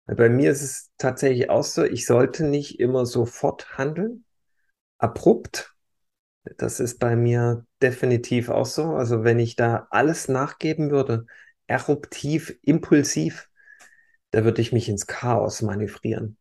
bei 0.06 0.28
mir 0.28 0.50
ist 0.50 0.62
es 0.62 0.90
tatsächlich 0.99 1.49
auch 1.50 1.62
so, 1.64 1.84
ich 1.84 2.06
sollte 2.06 2.44
nicht 2.44 2.80
immer 2.80 3.06
sofort 3.06 3.78
handeln, 3.78 4.25
abrupt. 4.99 5.75
Das 6.58 6.80
ist 6.80 6.99
bei 6.99 7.16
mir 7.16 7.66
definitiv 7.82 8.49
auch 8.49 8.66
so. 8.66 8.94
Also 8.94 9.25
wenn 9.25 9.38
ich 9.38 9.56
da 9.56 9.87
alles 9.90 10.28
nachgeben 10.28 10.90
würde, 10.90 11.26
eruptiv, 11.66 12.58
impulsiv, 12.62 13.49
da 14.33 14.45
würde 14.45 14.61
ich 14.61 14.73
mich 14.73 14.89
ins 14.89 15.07
Chaos 15.07 15.62
manövrieren. 15.62 16.37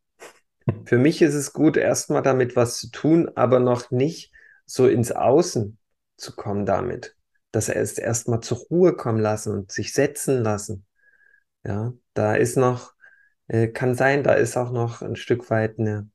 Für 0.86 0.98
mich 0.98 1.22
ist 1.22 1.34
es 1.34 1.54
gut, 1.54 1.78
erstmal 1.78 2.22
damit 2.22 2.56
was 2.56 2.80
zu 2.80 2.90
tun, 2.90 3.30
aber 3.36 3.60
noch 3.60 3.92
nicht 3.92 4.32
so 4.66 4.88
ins 4.88 5.12
Außen 5.12 5.78
zu 6.18 6.36
kommen 6.36 6.66
damit. 6.66 7.16
Dass 7.52 7.70
er 7.70 7.82
es 7.82 7.98
erstmal 7.98 8.40
zur 8.40 8.60
Ruhe 8.70 8.96
kommen 8.96 9.20
lassen 9.20 9.54
und 9.54 9.72
sich 9.72 9.94
setzen 9.94 10.42
lassen. 10.42 10.86
Ja, 11.64 11.94
da 12.14 12.36
ist 12.36 12.58
noch, 12.58 12.94
äh, 13.48 13.68
kann 13.68 13.96
sein, 13.96 14.24
da 14.24 14.34
ist 14.34 14.56
auch 14.58 14.72
noch 14.72 15.02
ein 15.02 15.16
Stück 15.16 15.50
weit 15.50 15.78
eine, 15.78 16.10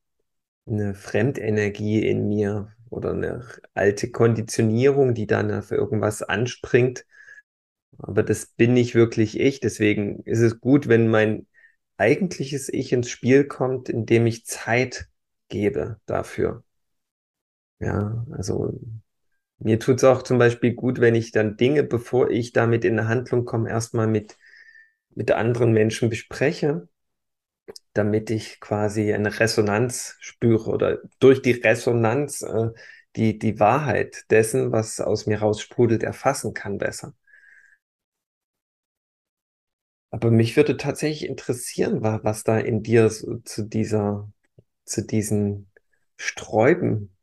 eine 0.66 0.94
Fremdenergie 0.94 2.06
in 2.06 2.26
mir 2.28 2.72
oder 2.88 3.10
eine 3.10 3.44
alte 3.74 4.10
Konditionierung, 4.10 5.14
die 5.14 5.26
dann 5.26 5.62
für 5.62 5.74
irgendwas 5.74 6.22
anspringt. 6.22 7.04
Aber 7.98 8.22
das 8.22 8.46
bin 8.46 8.72
nicht 8.72 8.94
wirklich 8.94 9.38
ich. 9.38 9.60
Deswegen 9.60 10.22
ist 10.22 10.40
es 10.40 10.60
gut, 10.60 10.88
wenn 10.88 11.08
mein 11.08 11.46
eigentliches 11.98 12.68
Ich 12.68 12.92
ins 12.92 13.10
Spiel 13.10 13.44
kommt, 13.46 13.88
indem 13.88 14.26
ich 14.26 14.46
Zeit 14.46 15.08
gebe 15.48 16.00
dafür. 16.06 16.64
Ja, 17.78 18.24
also 18.32 18.78
mir 19.58 19.78
tut 19.80 19.98
es 19.98 20.04
auch 20.04 20.22
zum 20.22 20.38
Beispiel 20.38 20.74
gut, 20.74 21.00
wenn 21.00 21.14
ich 21.14 21.32
dann 21.32 21.56
Dinge, 21.56 21.82
bevor 21.84 22.30
ich 22.30 22.52
damit 22.52 22.84
in 22.84 22.98
eine 22.98 23.08
Handlung 23.08 23.44
komme, 23.44 23.70
erstmal 23.70 24.06
mit, 24.06 24.36
mit 25.14 25.30
anderen 25.32 25.72
Menschen 25.72 26.10
bespreche 26.10 26.88
damit 27.94 28.30
ich 28.30 28.60
quasi 28.60 29.12
eine 29.12 29.40
Resonanz 29.40 30.16
spüre 30.20 30.70
oder 30.70 30.98
durch 31.20 31.42
die 31.42 31.52
Resonanz 31.52 32.42
äh, 32.42 32.70
die, 33.16 33.38
die 33.38 33.58
Wahrheit 33.60 34.24
dessen, 34.30 34.72
was 34.72 35.00
aus 35.00 35.26
mir 35.26 35.38
raussprudelt, 35.40 36.02
erfassen 36.02 36.54
kann 36.54 36.78
besser. 36.78 37.14
Aber 40.10 40.30
mich 40.30 40.56
würde 40.56 40.76
tatsächlich 40.76 41.28
interessieren, 41.28 42.02
was 42.02 42.44
da 42.44 42.58
in 42.58 42.82
dir 42.82 43.10
zu 43.10 43.62
dieser, 43.62 44.30
zu 44.84 45.04
diesen 45.04 45.70
Sträuben 46.16 47.14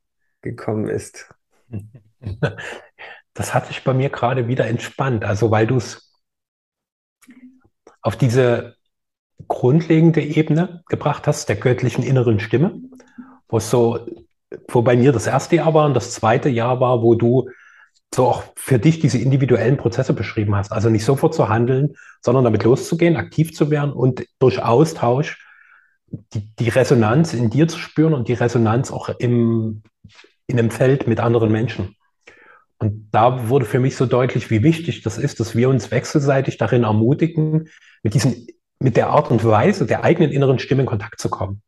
gekommen 0.42 0.88
ist. 0.88 1.34
Das 3.36 3.52
hat 3.52 3.66
sich 3.66 3.82
bei 3.82 3.92
mir 3.92 4.10
gerade 4.10 4.46
wieder 4.46 4.68
entspannt. 4.68 5.24
Also 5.24 5.50
weil 5.50 5.66
du 5.66 5.76
es 5.76 6.14
auf 8.00 8.16
diese 8.16 8.76
grundlegende 9.48 10.22
Ebene 10.22 10.84
gebracht 10.86 11.26
hast, 11.26 11.48
der 11.48 11.56
göttlichen 11.56 12.04
inneren 12.04 12.38
Stimme, 12.38 12.80
wo 13.48 13.58
so, 13.58 14.06
wo 14.68 14.82
bei 14.82 14.96
mir 14.96 15.10
das 15.10 15.26
erste 15.26 15.56
Jahr 15.56 15.74
war 15.74 15.86
und 15.86 15.94
das 15.94 16.12
zweite 16.12 16.48
Jahr 16.48 16.78
war, 16.78 17.02
wo 17.02 17.16
du 17.16 17.50
so 18.14 18.26
auch 18.26 18.44
für 18.56 18.78
dich 18.78 19.00
diese 19.00 19.18
individuellen 19.18 19.76
Prozesse 19.76 20.12
beschrieben 20.12 20.54
hast. 20.54 20.72
Also 20.72 20.90
nicht 20.90 21.04
sofort 21.04 21.34
zu 21.34 21.48
handeln, 21.48 21.94
sondern 22.20 22.44
damit 22.44 22.64
loszugehen, 22.64 23.16
aktiv 23.16 23.54
zu 23.54 23.70
werden 23.70 23.92
und 23.92 24.26
durch 24.38 24.62
Austausch 24.62 25.44
die, 26.06 26.48
die 26.58 26.68
Resonanz 26.68 27.34
in 27.34 27.50
dir 27.50 27.68
zu 27.68 27.78
spüren 27.78 28.14
und 28.14 28.28
die 28.28 28.34
Resonanz 28.34 28.90
auch 28.90 29.08
im, 29.18 29.82
in 30.46 30.58
einem 30.58 30.70
Feld 30.70 31.06
mit 31.06 31.20
anderen 31.20 31.50
Menschen. 31.50 31.96
Und 32.78 33.08
da 33.12 33.48
wurde 33.48 33.64
für 33.64 33.80
mich 33.80 33.96
so 33.96 34.06
deutlich, 34.06 34.50
wie 34.50 34.62
wichtig 34.62 35.02
das 35.02 35.18
ist, 35.18 35.40
dass 35.40 35.56
wir 35.56 35.68
uns 35.68 35.90
wechselseitig 35.90 36.56
darin 36.58 36.84
ermutigen, 36.84 37.68
mit 38.02 38.14
diesen 38.14 38.46
mit 38.78 38.96
der 38.96 39.08
Art 39.08 39.30
und 39.30 39.44
Weise 39.44 39.86
der 39.86 40.04
eigenen 40.04 40.30
inneren 40.30 40.58
Stimme 40.58 40.82
in 40.82 40.86
Kontakt 40.86 41.20
zu 41.20 41.30
kommen. 41.30 41.62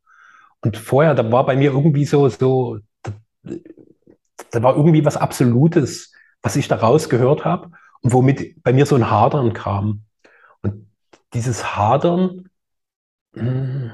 Und 0.61 0.77
vorher, 0.77 1.15
da 1.15 1.31
war 1.31 1.45
bei 1.45 1.55
mir 1.55 1.71
irgendwie 1.71 2.05
so, 2.05 2.29
so, 2.29 2.79
da, 3.01 3.13
da 4.51 4.63
war 4.63 4.75
irgendwie 4.75 5.05
was 5.05 5.17
Absolutes, 5.17 6.13
was 6.41 6.55
ich 6.55 6.67
daraus 6.67 7.09
gehört 7.09 7.45
habe 7.45 7.71
und 8.01 8.13
womit 8.13 8.63
bei 8.63 8.73
mir 8.73 8.85
so 8.85 8.95
ein 8.95 9.09
Hadern 9.09 9.53
kam. 9.53 10.03
Und 10.61 10.87
dieses 11.33 11.75
Hadern, 11.75 12.49
hm, 13.33 13.91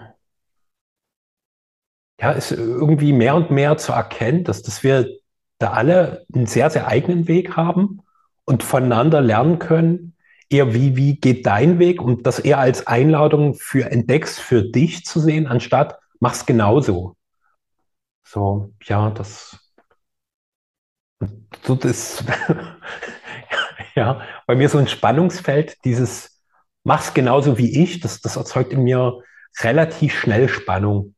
ja, 2.19 2.31
ist 2.31 2.51
irgendwie 2.51 3.13
mehr 3.13 3.35
und 3.35 3.51
mehr 3.51 3.77
zu 3.77 3.91
erkennen, 3.91 4.43
dass, 4.43 4.61
dass 4.61 4.83
wir 4.83 5.09
da 5.59 5.71
alle 5.71 6.25
einen 6.33 6.45
sehr, 6.45 6.69
sehr 6.69 6.87
eigenen 6.87 7.27
Weg 7.27 7.55
haben 7.55 8.01
und 8.45 8.63
voneinander 8.63 9.21
lernen 9.21 9.59
können, 9.59 10.15
eher 10.49 10.73
wie, 10.73 10.95
wie 10.95 11.15
geht 11.15 11.45
dein 11.45 11.79
Weg 11.79 12.01
und 12.01 12.27
das 12.27 12.39
eher 12.39 12.59
als 12.59 12.87
Einladung 12.87 13.55
für 13.55 13.89
entdeckst 13.91 14.39
für 14.39 14.63
dich 14.63 15.05
zu 15.05 15.19
sehen, 15.19 15.47
anstatt 15.47 15.99
mach's 16.19 16.45
genauso. 16.45 17.15
So, 18.23 18.73
ja, 18.83 19.09
das, 19.11 19.59
so 21.63 21.75
das, 21.75 22.23
ja, 23.95 24.21
bei 24.47 24.55
mir 24.55 24.69
so 24.69 24.77
ein 24.77 24.87
Spannungsfeld, 24.87 25.77
dieses 25.85 26.41
mach's 26.83 27.13
genauso 27.13 27.57
wie 27.57 27.81
ich, 27.83 27.99
das, 27.99 28.21
das 28.21 28.35
erzeugt 28.35 28.73
in 28.73 28.83
mir 28.83 29.21
relativ 29.59 30.19
schnell 30.19 30.49
Spannung. 30.49 31.15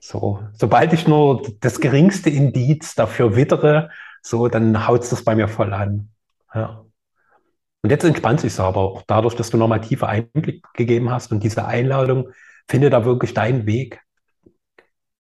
So, 0.00 0.42
sobald 0.54 0.92
ich 0.92 1.06
nur 1.06 1.42
das 1.60 1.80
geringste 1.80 2.30
Indiz 2.30 2.94
dafür 2.94 3.36
wittere, 3.36 3.90
so, 4.22 4.48
dann 4.48 4.86
haut 4.86 5.02
es 5.02 5.10
das 5.10 5.24
bei 5.24 5.34
mir 5.34 5.48
voll 5.48 5.72
an. 5.74 6.10
Ja. 6.54 6.84
Und 7.82 7.90
jetzt 7.90 8.04
entspannt 8.04 8.40
sich 8.40 8.58
aber 8.58 8.80
auch 8.80 9.02
dadurch, 9.06 9.34
dass 9.34 9.50
du 9.50 9.56
nochmal 9.56 9.80
tiefer 9.80 10.08
Einblick 10.08 10.64
gegeben 10.74 11.10
hast 11.10 11.32
und 11.32 11.42
diese 11.42 11.66
Einladung, 11.66 12.30
finde 12.68 12.90
da 12.90 13.04
wirklich 13.04 13.34
deinen 13.34 13.66
Weg, 13.66 14.00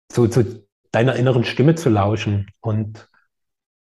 zu, 0.10 0.28
zu 0.28 0.66
deiner 0.92 1.16
inneren 1.16 1.44
Stimme 1.44 1.76
zu 1.76 1.90
lauschen 1.90 2.50
und 2.62 3.10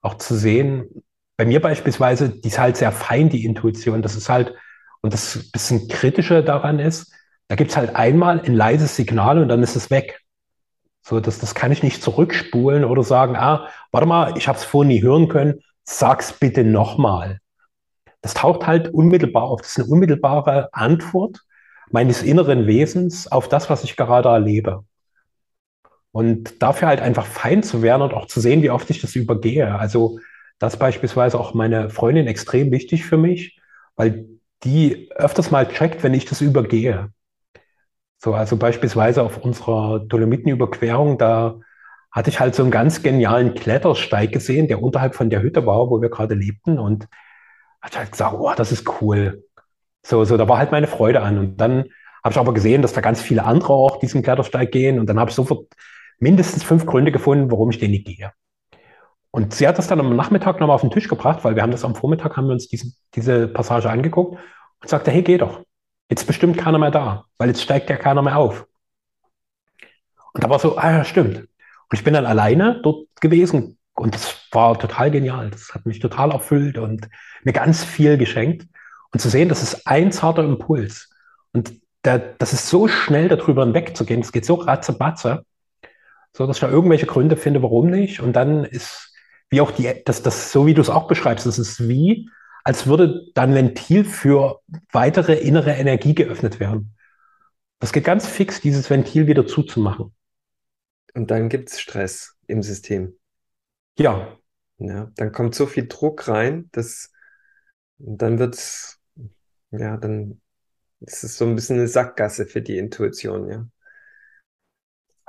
auch 0.02 0.16
zu 0.16 0.36
sehen, 0.36 1.04
bei 1.38 1.46
mir 1.46 1.62
beispielsweise, 1.62 2.30
die 2.30 2.50
ist 2.50 2.60
halt 2.60 2.78
sehr 2.78 2.92
fein, 2.92 3.30
die 3.30 3.46
Intuition. 3.46 4.02
Das 4.02 4.16
ist 4.16 4.30
halt, 4.30 4.54
und 5.02 5.14
das 5.14 5.50
bisschen 5.52 5.88
kritische 5.88 6.44
daran 6.44 6.80
ist, 6.80 7.14
da 7.48 7.56
gibt 7.56 7.72
es 7.72 7.78
halt 7.78 7.96
einmal 7.96 8.42
ein 8.42 8.54
leises 8.54 8.96
Signal 8.96 9.40
und 9.40 9.48
dann 9.48 9.64
ist 9.64 9.76
es 9.76 9.90
weg. 9.90 10.20
So, 11.02 11.20
das, 11.20 11.40
das 11.40 11.56
kann 11.56 11.72
ich 11.72 11.82
nicht 11.82 12.04
zurückspulen 12.04 12.84
oder 12.84 13.04
sagen, 13.04 13.36
ah, 13.36 13.70
warte 13.92 14.06
mal, 14.08 14.38
ich 14.38 14.48
habe 14.48 14.58
es 14.58 14.66
vorhin 14.66 14.90
nie 14.90 15.02
hören 15.02 15.30
können, 15.30 15.62
sag's 15.84 16.34
bitte 16.34 16.64
nochmal. 16.64 17.40
Das 18.22 18.34
taucht 18.34 18.68
halt 18.68 18.94
unmittelbar 18.94 19.44
auf. 19.44 19.62
Das 19.62 19.72
ist 19.72 19.80
eine 19.80 19.88
unmittelbare 19.88 20.70
Antwort 20.74 21.40
meines 21.90 22.22
inneren 22.22 22.68
Wesens 22.68 23.32
auf 23.32 23.48
das, 23.48 23.70
was 23.70 23.84
ich 23.84 23.96
gerade 23.96 24.30
erlebe. 24.30 24.84
Und 26.12 26.62
dafür 26.62 26.88
halt 26.88 27.02
einfach 27.02 27.26
fein 27.26 27.62
zu 27.64 27.82
werden 27.82 28.02
und 28.02 28.14
auch 28.14 28.26
zu 28.26 28.40
sehen, 28.40 28.64
wie 28.64 28.72
oft 28.72 28.90
ich 28.90 29.02
das 29.02 29.16
übergehe. 29.16 29.78
Also 29.78 30.20
das 30.58 30.78
beispielsweise 30.78 31.40
auch 31.40 31.54
meine 31.54 31.90
Freundin 31.90 32.28
extrem 32.28 32.72
wichtig 32.72 33.06
für 33.06 33.18
mich, 33.18 33.60
weil 33.96 34.26
die 34.64 35.10
öfters 35.16 35.52
mal 35.52 35.68
checkt, 35.68 36.04
wenn 36.04 36.14
ich 36.14 36.26
das 36.26 36.42
übergehe. 36.42 37.10
So, 38.18 38.34
also 38.34 38.58
beispielsweise 38.58 39.24
auf 39.24 39.38
unserer 39.38 40.00
Dolomitenüberquerung, 40.00 41.18
da 41.18 41.60
hatte 42.12 42.30
ich 42.30 42.40
halt 42.40 42.56
so 42.56 42.64
einen 42.64 42.72
ganz 42.72 43.02
genialen 43.04 43.54
Klettersteig 43.54 44.32
gesehen, 44.32 44.68
der 44.68 44.82
unterhalb 44.82 45.16
von 45.16 45.30
der 45.30 45.42
Hütte 45.42 45.66
war, 45.66 45.90
wo 45.90 46.02
wir 46.02 46.10
gerade 46.10 46.36
lebten 46.36 46.80
und 46.80 47.08
hat 47.82 47.98
halt 47.98 48.12
gesagt, 48.12 48.36
oh, 48.38 48.52
das 48.56 48.72
ist 48.72 49.02
cool. 49.02 49.46
So, 50.06 50.26
so, 50.26 50.36
da 50.36 50.48
war 50.50 50.58
halt 50.58 50.72
meine 50.72 50.88
Freude 50.88 51.22
an. 51.22 51.38
Und 51.38 51.58
dann 51.62 51.86
habe 52.24 52.34
ich 52.34 52.38
aber 52.38 52.54
gesehen, 52.54 52.82
dass 52.82 52.94
da 52.94 53.02
ganz 53.02 53.22
viele 53.22 53.46
andere 53.46 53.74
auch 53.74 54.00
diesen 54.00 54.24
Klettersteig 54.24 54.72
gehen. 54.72 55.00
Und 55.00 55.08
dann 55.08 55.20
habe 55.20 55.30
ich 55.30 55.36
sofort 55.36 55.68
mindestens 56.20 56.64
fünf 56.64 56.86
Gründe 56.86 57.12
gefunden, 57.12 57.52
warum 57.52 57.70
ich 57.70 57.80
den 57.80 57.92
nicht 57.92 58.06
gehe. 58.06 58.32
Und 59.32 59.54
sie 59.54 59.68
hat 59.68 59.78
das 59.78 59.88
dann 59.88 60.00
am 60.00 60.16
Nachmittag 60.16 60.60
nochmal 60.60 60.76
auf 60.76 60.82
den 60.82 60.92
Tisch 60.92 61.08
gebracht, 61.08 61.44
weil 61.44 61.56
wir 61.56 61.62
haben 61.62 61.72
das 61.72 61.86
am 61.86 61.96
Vormittag, 61.96 62.36
haben 62.36 62.48
wir 62.48 62.54
uns 62.54 62.68
diesen, 62.68 62.96
diese 63.14 63.48
Passage 63.48 63.90
angeguckt 63.90 64.40
und 64.82 64.90
sagte, 64.90 65.12
hey, 65.12 65.22
geh 65.22 65.38
doch. 65.38 65.64
Jetzt 66.10 66.26
bestimmt 66.26 66.58
keiner 66.58 66.80
mehr 66.80 66.90
da, 66.92 67.26
weil 67.38 67.50
jetzt 67.50 67.62
steigt 67.62 67.90
ja 67.90 67.96
keiner 67.96 68.24
mehr 68.24 68.38
auf. 68.38 68.66
Und 70.34 70.44
da 70.44 70.50
war 70.50 70.60
so, 70.60 70.78
ah 70.78 70.92
ja, 70.92 71.04
stimmt. 71.04 71.38
Und 71.38 71.98
ich 71.98 72.04
bin 72.04 72.14
dann 72.14 72.26
alleine 72.26 72.82
dort 72.82 73.08
gewesen 73.22 73.78
und 73.94 74.16
das 74.16 74.48
war 74.52 74.78
total 74.80 75.12
genial. 75.12 75.50
Das 75.52 75.74
hat 75.74 75.86
mich 75.86 76.00
total 76.00 76.32
erfüllt 76.32 76.78
und 76.78 77.08
mir 77.44 77.54
ganz 77.54 77.84
viel 77.84 78.18
geschenkt. 78.18 78.68
Und 79.12 79.20
zu 79.20 79.30
sehen, 79.30 79.50
das 79.50 79.62
ist 79.62 79.88
ein 79.88 80.12
zarter 80.12 80.44
Impuls. 80.44 81.10
Und 81.52 81.74
der, 82.06 82.20
das 82.20 82.54
ist 82.54 82.70
so 82.70 82.88
schnell 82.88 83.28
darüber 83.28 83.64
hinwegzugehen, 83.64 84.22
es 84.22 84.32
geht 84.32 84.46
so 84.46 84.56
ratzebatze, 84.56 85.44
so 86.36 86.46
dass 86.46 86.58
ich 86.58 86.62
da 86.62 86.70
irgendwelche 86.70 87.06
Gründe 87.06 87.38
finde, 87.38 87.62
warum 87.64 87.90
nicht. 87.90 88.22
Und 88.22 88.34
dann 88.34 88.66
ist, 88.66 89.14
wie 89.50 89.62
auch 89.62 89.72
die, 89.72 89.92
das, 90.06 90.22
das, 90.22 90.52
so 90.52 90.66
wie 90.66 90.74
du 90.74 90.82
es 90.82 90.90
auch 90.90 91.08
beschreibst, 91.08 91.46
das 91.46 91.60
ist 91.60 91.88
wie, 91.88 92.30
als 92.64 92.88
würde 92.88 93.28
dann 93.34 93.56
Ventil 93.56 94.06
für 94.06 94.62
weitere 94.92 95.36
innere 95.36 95.72
Energie 95.72 96.14
geöffnet 96.14 96.60
werden. 96.60 96.96
Das 97.80 97.94
geht 97.94 98.04
ganz 98.04 98.28
fix, 98.28 98.62
dieses 98.62 98.90
Ventil 98.90 99.28
wieder 99.28 99.48
zuzumachen. 99.48 100.14
Und 101.14 101.32
dann 101.32 101.50
gibt 101.50 101.70
es 101.70 101.80
Stress 101.80 102.36
im 102.48 102.62
System. 102.62 103.18
Ja. 103.98 104.38
Ja, 104.78 105.12
dann 105.16 105.34
kommt 105.34 105.56
so 105.56 105.66
viel 105.66 105.88
Druck 105.88 106.28
rein, 106.30 106.70
dass 106.72 107.12
dann 107.98 108.40
wird 108.40 108.56
es, 108.56 108.98
ja, 109.72 109.98
dann 109.98 110.42
ist 111.02 111.24
es 111.24 111.38
so 111.38 111.46
ein 111.46 111.56
bisschen 111.56 111.78
eine 111.78 111.88
Sackgasse 111.88 112.46
für 112.46 112.62
die 112.62 112.78
Intuition, 112.78 113.50
ja. 113.50 113.68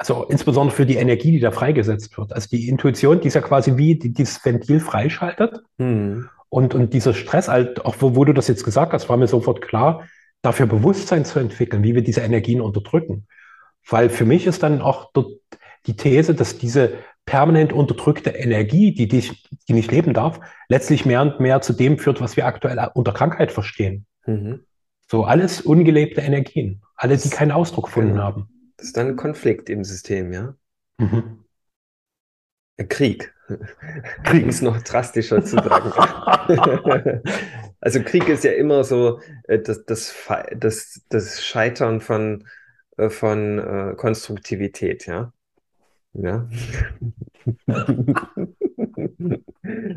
Also 0.00 0.24
insbesondere 0.24 0.74
für 0.74 0.86
die 0.86 0.96
Energie, 0.96 1.30
die 1.30 1.40
da 1.40 1.50
freigesetzt 1.50 2.16
wird. 2.16 2.32
Also 2.32 2.48
die 2.48 2.70
Intuition, 2.70 3.20
die 3.20 3.28
ist 3.28 3.34
ja 3.34 3.42
quasi 3.42 3.76
wie 3.76 3.98
die, 3.98 4.14
dieses 4.14 4.42
Ventil 4.42 4.80
freischaltet. 4.80 5.60
Mhm. 5.76 6.30
Und, 6.48 6.74
und 6.74 6.94
dieser 6.94 7.12
Stress, 7.12 7.48
halt, 7.48 7.84
auch 7.84 7.96
wo, 7.98 8.16
wo 8.16 8.24
du 8.24 8.32
das 8.32 8.48
jetzt 8.48 8.64
gesagt 8.64 8.94
hast, 8.94 9.10
war 9.10 9.18
mir 9.18 9.26
sofort 9.26 9.60
klar, 9.60 10.08
dafür 10.40 10.64
Bewusstsein 10.64 11.26
zu 11.26 11.38
entwickeln, 11.38 11.82
wie 11.82 11.94
wir 11.94 12.00
diese 12.00 12.22
Energien 12.22 12.62
unterdrücken. 12.62 13.26
Weil 13.86 14.08
für 14.08 14.24
mich 14.24 14.46
ist 14.46 14.62
dann 14.62 14.80
auch 14.80 15.12
die 15.86 15.96
These, 15.96 16.34
dass 16.34 16.56
diese 16.56 16.94
permanent 17.26 17.74
unterdrückte 17.74 18.30
Energie, 18.30 18.94
die, 18.94 19.06
die, 19.06 19.30
die 19.68 19.74
nicht 19.74 19.92
leben 19.92 20.14
darf, 20.14 20.40
letztlich 20.70 21.04
mehr 21.04 21.20
und 21.20 21.40
mehr 21.40 21.60
zu 21.60 21.74
dem 21.74 21.98
führt, 21.98 22.22
was 22.22 22.38
wir 22.38 22.46
aktuell 22.46 22.90
unter 22.94 23.12
Krankheit 23.12 23.52
verstehen. 23.52 24.06
Mhm. 24.24 24.60
So 25.10 25.24
alles 25.24 25.60
ungelebte 25.60 26.22
Energien, 26.22 26.80
alle, 26.96 27.18
die 27.18 27.28
keinen 27.28 27.52
Ausdruck 27.52 27.84
gefunden 27.84 28.12
genau. 28.12 28.22
haben. 28.22 28.59
Das 28.80 28.86
ist 28.86 28.96
dann 28.96 29.08
ein 29.08 29.16
Konflikt 29.16 29.68
im 29.68 29.84
System, 29.84 30.32
ja? 30.32 30.54
Mhm. 30.96 31.44
Krieg. 32.88 33.34
Krieg 34.24 34.46
ist 34.46 34.62
noch 34.62 34.80
drastischer 34.80 35.44
zu 35.44 35.56
sagen. 35.56 35.92
also 37.80 38.02
Krieg 38.02 38.26
ist 38.30 38.42
ja 38.42 38.52
immer 38.52 38.82
so 38.84 39.20
äh, 39.48 39.58
das, 39.58 39.84
das, 39.84 40.14
das, 40.56 41.02
das 41.10 41.44
Scheitern 41.44 42.00
von, 42.00 42.46
äh, 42.96 43.10
von 43.10 43.58
äh, 43.58 43.94
Konstruktivität, 43.98 45.06
ja. 45.06 45.30
Ja. 46.14 46.48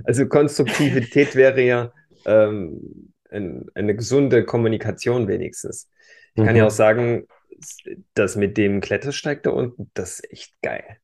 also 0.03 0.27
Konstruktivität 0.27 1.35
wäre 1.35 1.61
ja 1.61 1.93
ähm, 2.25 3.13
ein, 3.31 3.65
eine 3.75 3.95
gesunde 3.95 4.43
Kommunikation 4.43 5.29
wenigstens. 5.29 5.89
Ich 6.35 6.43
kann 6.43 6.51
mhm. 6.51 6.57
ja 6.57 6.65
auch 6.65 6.71
sagen, 6.71 7.27
das 8.13 8.35
mit 8.35 8.57
dem 8.57 8.81
Klettersteig 8.81 9.43
da 9.43 9.51
unten, 9.51 9.89
das 9.93 10.19
ist 10.19 10.31
echt 10.31 10.61
geil. 10.61 10.97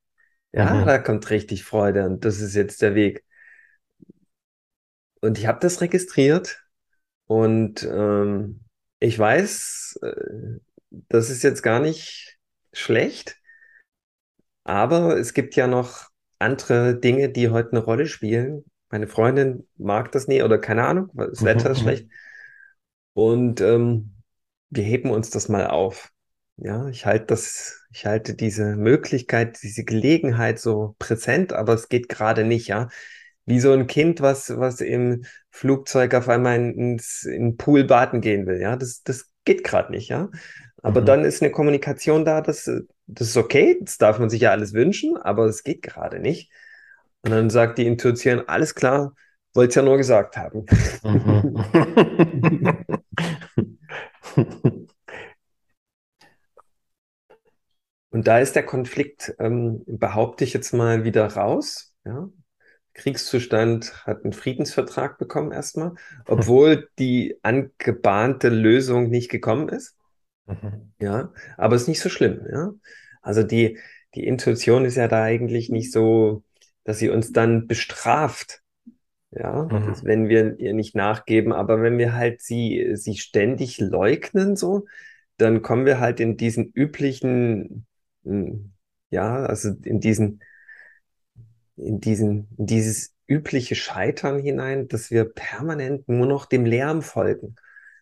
Ja, 0.52 0.74
mhm. 0.74 0.86
da 0.86 0.98
kommt 0.98 1.30
richtig 1.30 1.64
Freude 1.64 2.06
und 2.06 2.26
das 2.26 2.40
ist 2.40 2.56
jetzt 2.56 2.82
der 2.82 2.96
Weg. 2.96 3.24
Und 5.22 5.38
ich 5.38 5.48
habe 5.48 5.60
das 5.60 5.82
registriert 5.82 6.64
und 7.26 7.84
ähm, 7.84 8.62
ich 9.00 9.18
weiß, 9.18 10.00
äh, 10.02 10.60
das 10.90 11.30
ist 11.30 11.44
jetzt 11.44 11.62
gar 11.62 11.80
nicht 11.80 12.40
schlecht, 12.74 13.40
aber 14.64 15.18
es 15.18 15.34
gibt 15.34 15.56
ja 15.56 15.68
noch 15.68 16.10
andere 16.40 16.96
Dinge, 17.00 17.30
die 17.30 17.50
heute 17.50 17.72
eine 17.72 17.80
Rolle 17.80 18.08
spielen. 18.08 18.64
Meine 18.90 19.08
Freundin 19.08 19.68
mag 19.78 20.12
das 20.12 20.28
nie 20.28 20.42
oder 20.42 20.58
keine 20.58 20.86
Ahnung, 20.86 21.10
weil 21.14 21.30
das 21.30 21.44
Wetter 21.44 21.70
ist 21.70 21.80
mhm, 21.80 21.86
mhm. 21.86 21.90
schlecht. 21.90 22.10
Und 23.14 23.62
ähm, 23.62 24.16
wir 24.70 24.84
heben 24.84 25.12
uns 25.12 25.30
das 25.30 25.50
mal 25.50 25.68
auf. 25.68 26.12
Ja, 26.62 26.88
ich 26.90 27.06
halte 27.06 27.28
das, 27.28 27.86
ich 27.92 28.06
halte 28.06 28.36
diese 28.36 28.76
Möglichkeit, 28.76 29.60
diese 29.64 29.86
Gelegenheit 29.86 30.60
so 30.60 30.96
präsent, 31.00 31.54
aber 31.54 31.74
es 31.74 31.88
geht 31.88 32.10
gerade 32.10 32.44
nicht, 32.44 32.68
ja. 32.68 32.90
Wie 33.46 33.60
so 33.60 33.72
ein 33.72 33.88
Kind, 33.88 34.22
was, 34.22 34.58
was 34.58 34.82
im 34.82 35.24
Flugzeug 35.50 36.14
auf 36.14 36.28
einmal 36.30 36.58
ins, 36.58 37.24
in 37.24 37.52
den 37.52 37.58
Pool 37.58 37.86
baden 37.86 38.22
gehen 38.22 38.46
will, 38.46 38.60
ja. 38.60 38.76
Das, 38.76 39.04
das 39.04 39.32
geht 39.46 39.64
gerade 39.64 39.92
nicht, 39.92 40.10
ja. 40.10 40.30
Aber 40.82 41.02
mhm. 41.02 41.06
dann 41.06 41.26
ist 41.26 41.42
eine 41.42 41.52
Kommunikation 41.52 42.26
da, 42.26 42.42
das, 42.42 42.70
das 43.08 43.28
ist 43.28 43.38
okay, 43.38 43.78
das 43.82 43.98
darf 43.98 44.20
man 44.20 44.30
sich 44.30 44.42
ja 44.42 44.52
alles 44.52 44.74
wünschen, 44.74 45.18
aber 45.18 45.46
es 45.46 45.64
geht 45.64 45.82
gerade 45.82 46.20
nicht. 46.20 46.52
Und 47.22 47.32
dann 47.32 47.50
sagt 47.50 47.78
die 47.78 47.88
Intuition, 47.88 48.44
alles 48.48 48.76
klar, 48.76 49.14
wollte 49.54 49.70
es 49.70 49.76
ja 49.76 49.82
nur 49.82 49.98
gesagt 49.98 50.36
haben. 50.36 50.66
Mhm. 51.04 51.66
Und 58.12 58.28
da 58.28 58.40
ist 58.40 58.56
der 58.56 58.66
Konflikt, 58.66 59.36
ähm, 59.40 59.84
behaupte 59.86 60.44
ich 60.44 60.54
jetzt 60.54 60.74
mal, 60.74 61.04
wieder 61.04 61.26
raus. 61.28 61.94
Ja? 62.06 62.30
Kriegszustand 62.94 64.06
hat 64.06 64.24
einen 64.24 64.34
Friedensvertrag 64.34 65.18
bekommen 65.18 65.52
erstmal, 65.52 65.94
obwohl 66.26 66.90
die 67.00 67.38
angebahnte 67.44 68.50
Lösung 68.50 69.10
nicht 69.10 69.30
gekommen 69.30 69.70
ist. 69.70 69.96
Mhm. 70.48 70.92
Ja, 71.00 71.32
aber 71.58 71.76
es 71.76 71.84
ist 71.84 71.88
nicht 71.88 72.02
so 72.02 72.10
schlimm. 72.10 72.46
Ja, 72.52 72.72
also 73.22 73.44
die, 73.44 73.78
die 74.16 74.26
Intuition 74.26 74.86
ist 74.86 74.96
ja 74.96 75.08
da 75.08 75.24
eigentlich 75.24 75.70
nicht 75.70 75.92
so, 75.92 76.44
dass 76.84 77.00
sie 77.00 77.10
uns 77.10 77.32
dann 77.32 77.68
bestraft. 77.68 78.62
Ja, 79.32 79.64
mhm. 79.72 79.96
wenn 80.02 80.28
wir 80.28 80.60
ihr 80.60 80.74
nicht 80.74 80.96
nachgeben, 80.96 81.54
aber 81.54 81.84
wenn 81.84 82.00
wir 82.00 82.16
halt 82.16 82.42
sie, 82.42 82.94
sie 82.96 83.16
ständig 83.16 83.80
leugnen, 83.80 84.56
so, 84.56 84.88
dann 85.38 85.62
kommen 85.62 85.86
wir 85.86 86.00
halt 86.00 86.20
in 86.20 86.36
diesen 86.36 86.72
üblichen 86.74 87.86
ja, 88.24 89.46
also 89.46 89.70
in 89.84 90.00
diesen, 90.00 90.42
in 91.76 92.00
diesen, 92.00 92.50
in 92.58 92.66
dieses 92.66 93.14
übliche 93.28 93.76
Scheitern 93.76 94.40
hinein, 94.40 94.88
dass 94.88 95.12
wir 95.12 95.26
permanent 95.26 96.08
nur 96.10 96.28
noch 96.28 96.46
dem 96.46 96.66
Lärm 96.66 97.02
folgen, 97.02 97.56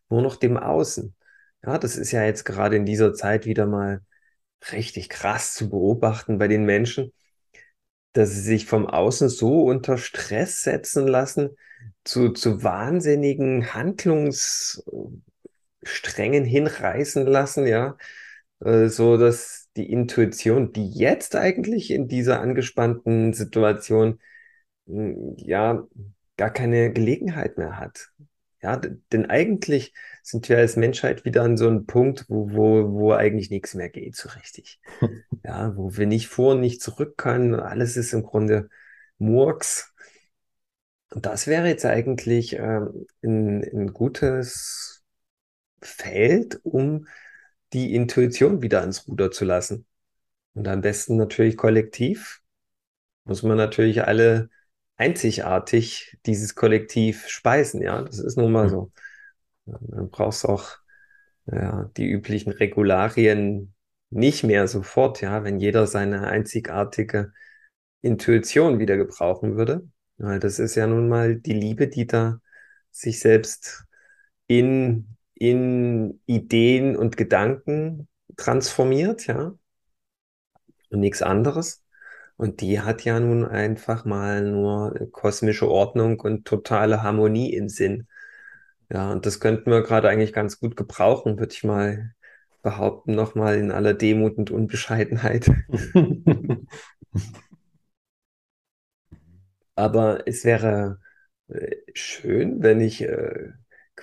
nur 0.10 0.22
noch 0.22 0.38
dem 0.38 0.58
Außen. 0.58 1.16
Ja, 1.64 1.78
das 1.78 1.98
ist 1.98 2.12
ja 2.12 2.24
jetzt 2.24 2.46
gerade 2.46 2.76
in 2.78 2.86
dieser 2.86 3.14
Zeit 3.14 3.46
wieder 3.46 3.66
mal 3.66 4.02
richtig 4.72 5.10
krass 5.10 5.54
zu 5.54 5.70
beobachten 5.70 6.38
bei 6.38 6.48
den 6.48 6.64
Menschen, 6.66 7.14
dass 8.14 8.32
sie 8.32 8.42
sich 8.42 8.66
vom 8.66 8.88
Außen 8.88 9.30
so 9.30 9.64
unter 9.64 9.98
Stress 9.98 10.62
setzen 10.64 11.08
lassen, 11.08 11.56
zu, 12.04 12.30
zu 12.30 12.64
wahnsinnigen 12.64 13.74
Handlungssträngen 13.74 15.24
hinreißen 16.46 17.26
lassen, 17.28 17.68
ja, 17.68 17.98
äh, 18.62 18.88
so 18.88 19.18
dass 19.18 19.57
die 19.78 19.92
Intuition, 19.92 20.74
die 20.74 20.90
jetzt 20.90 21.36
eigentlich 21.36 21.92
in 21.92 22.08
dieser 22.08 22.42
angespannten 22.42 23.34
Situation 23.34 24.20
hm, 24.88 25.36
ja 25.38 25.88
gar 26.38 26.52
keine 26.52 26.92
Gelegenheit 26.94 27.58
mehr 27.58 27.78
hat. 27.80 28.12
Ja, 28.62 28.76
denn 28.76 29.28
eigentlich 29.28 29.94
sind 30.24 30.50
wir 30.50 30.58
als 30.58 30.78
Menschheit 30.78 31.26
wieder 31.26 31.44
an 31.44 31.58
so 31.58 31.68
einem 31.68 31.86
Punkt, 31.86 32.26
wo, 32.28 32.52
wo, 32.52 32.92
wo 32.92 33.14
eigentlich 33.14 33.52
nichts 33.52 33.76
mehr 33.76 33.90
geht, 33.90 34.16
so 34.16 34.30
richtig. 34.30 34.80
Ja, 35.44 35.78
wo 35.78 35.96
wir 35.96 36.08
nicht 36.08 36.28
vor 36.28 36.56
und 36.56 36.62
nicht 36.62 36.82
zurück 36.82 37.16
können. 37.16 37.56
Alles 37.56 37.96
ist 37.96 38.12
im 38.12 38.24
Grunde 38.24 38.70
Murks. 39.18 39.94
Und 41.12 41.26
das 41.26 41.48
wäre 41.48 41.68
jetzt 41.68 41.86
eigentlich 41.86 42.54
ähm, 42.54 43.06
ein, 43.24 43.64
ein 43.64 43.94
gutes 43.94 45.06
Feld, 45.82 46.60
um 46.64 47.08
die 47.74 47.94
Intuition 47.96 48.62
wieder 48.62 48.82
ans 48.82 49.08
Ruder 49.08 49.32
zu 49.32 49.46
lassen. 49.46 49.86
Und 50.54 50.68
am 50.68 50.82
besten 50.82 51.18
natürlich 51.18 51.58
kollektiv. 51.58 52.42
Muss 53.26 53.44
man 53.44 53.58
natürlich 53.58 54.04
alle 54.04 54.50
einzigartig 54.96 56.18
dieses 56.26 56.56
Kollektiv 56.56 57.28
speisen, 57.28 57.82
ja. 57.82 58.02
Das 58.02 58.20
ist 58.20 58.38
nun 58.38 58.52
mal 58.52 58.66
hm. 58.66 58.70
so. 58.70 58.92
Dann 59.66 60.10
brauchst 60.10 60.44
du 60.44 60.50
auch 60.50 60.78
ja, 61.52 61.90
die 61.98 62.10
üblichen 62.10 62.52
Regularien 62.52 63.74
nicht 64.10 64.44
mehr 64.44 64.68
sofort, 64.68 65.22
ja, 65.22 65.44
wenn 65.44 65.60
jeder 65.60 65.88
seine 65.88 66.28
einzigartige 66.28 67.34
Intuition 68.02 68.80
wieder 68.80 68.98
gebrauchen 68.98 69.58
würde. 69.58 69.88
Weil 70.18 70.40
das 70.40 70.60
ist 70.60 70.76
ja 70.76 70.88
nun 70.88 71.10
mal 71.10 71.36
die 71.36 71.54
Liebe, 71.54 71.88
die 71.88 72.08
da 72.08 72.40
sich 72.92 73.20
selbst 73.20 73.86
in, 74.48 75.17
in 75.40 76.22
Ideen 76.26 76.96
und 76.96 77.18
Gedanken 77.18 78.08
transformiert, 78.38 79.28
ja. 79.28 79.54
Und 80.90 81.00
nichts 81.00 81.22
anderes. 81.22 81.84
Und 82.38 82.62
die 82.62 82.82
hat 82.82 83.04
ja 83.04 83.20
nun 83.20 83.46
einfach 83.46 84.06
mal 84.06 84.44
nur 84.44 84.94
kosmische 85.12 85.70
Ordnung 85.70 86.20
und 86.20 86.46
totale 86.46 87.04
Harmonie 87.04 87.54
im 87.54 87.70
Sinn. 87.70 88.08
Ja, 88.90 89.12
und 89.12 89.26
das 89.26 89.40
könnten 89.40 89.72
wir 89.72 89.82
gerade 89.84 90.10
eigentlich 90.10 90.34
ganz 90.34 90.60
gut 90.60 90.76
gebrauchen, 90.78 91.40
würde 91.40 91.54
ich 91.54 91.64
mal 91.64 92.14
behaupten, 92.64 93.16
nochmal 93.16 93.58
in 93.58 93.72
aller 93.72 93.94
Demut 93.94 94.38
und 94.38 94.52
Unbescheidenheit. 94.52 95.50
Aber 99.76 100.28
es 100.28 100.44
wäre 100.46 101.00
äh, 101.50 101.76
schön, 101.94 102.62
wenn 102.64 102.82
ich 102.82 103.02
äh, 103.04 103.52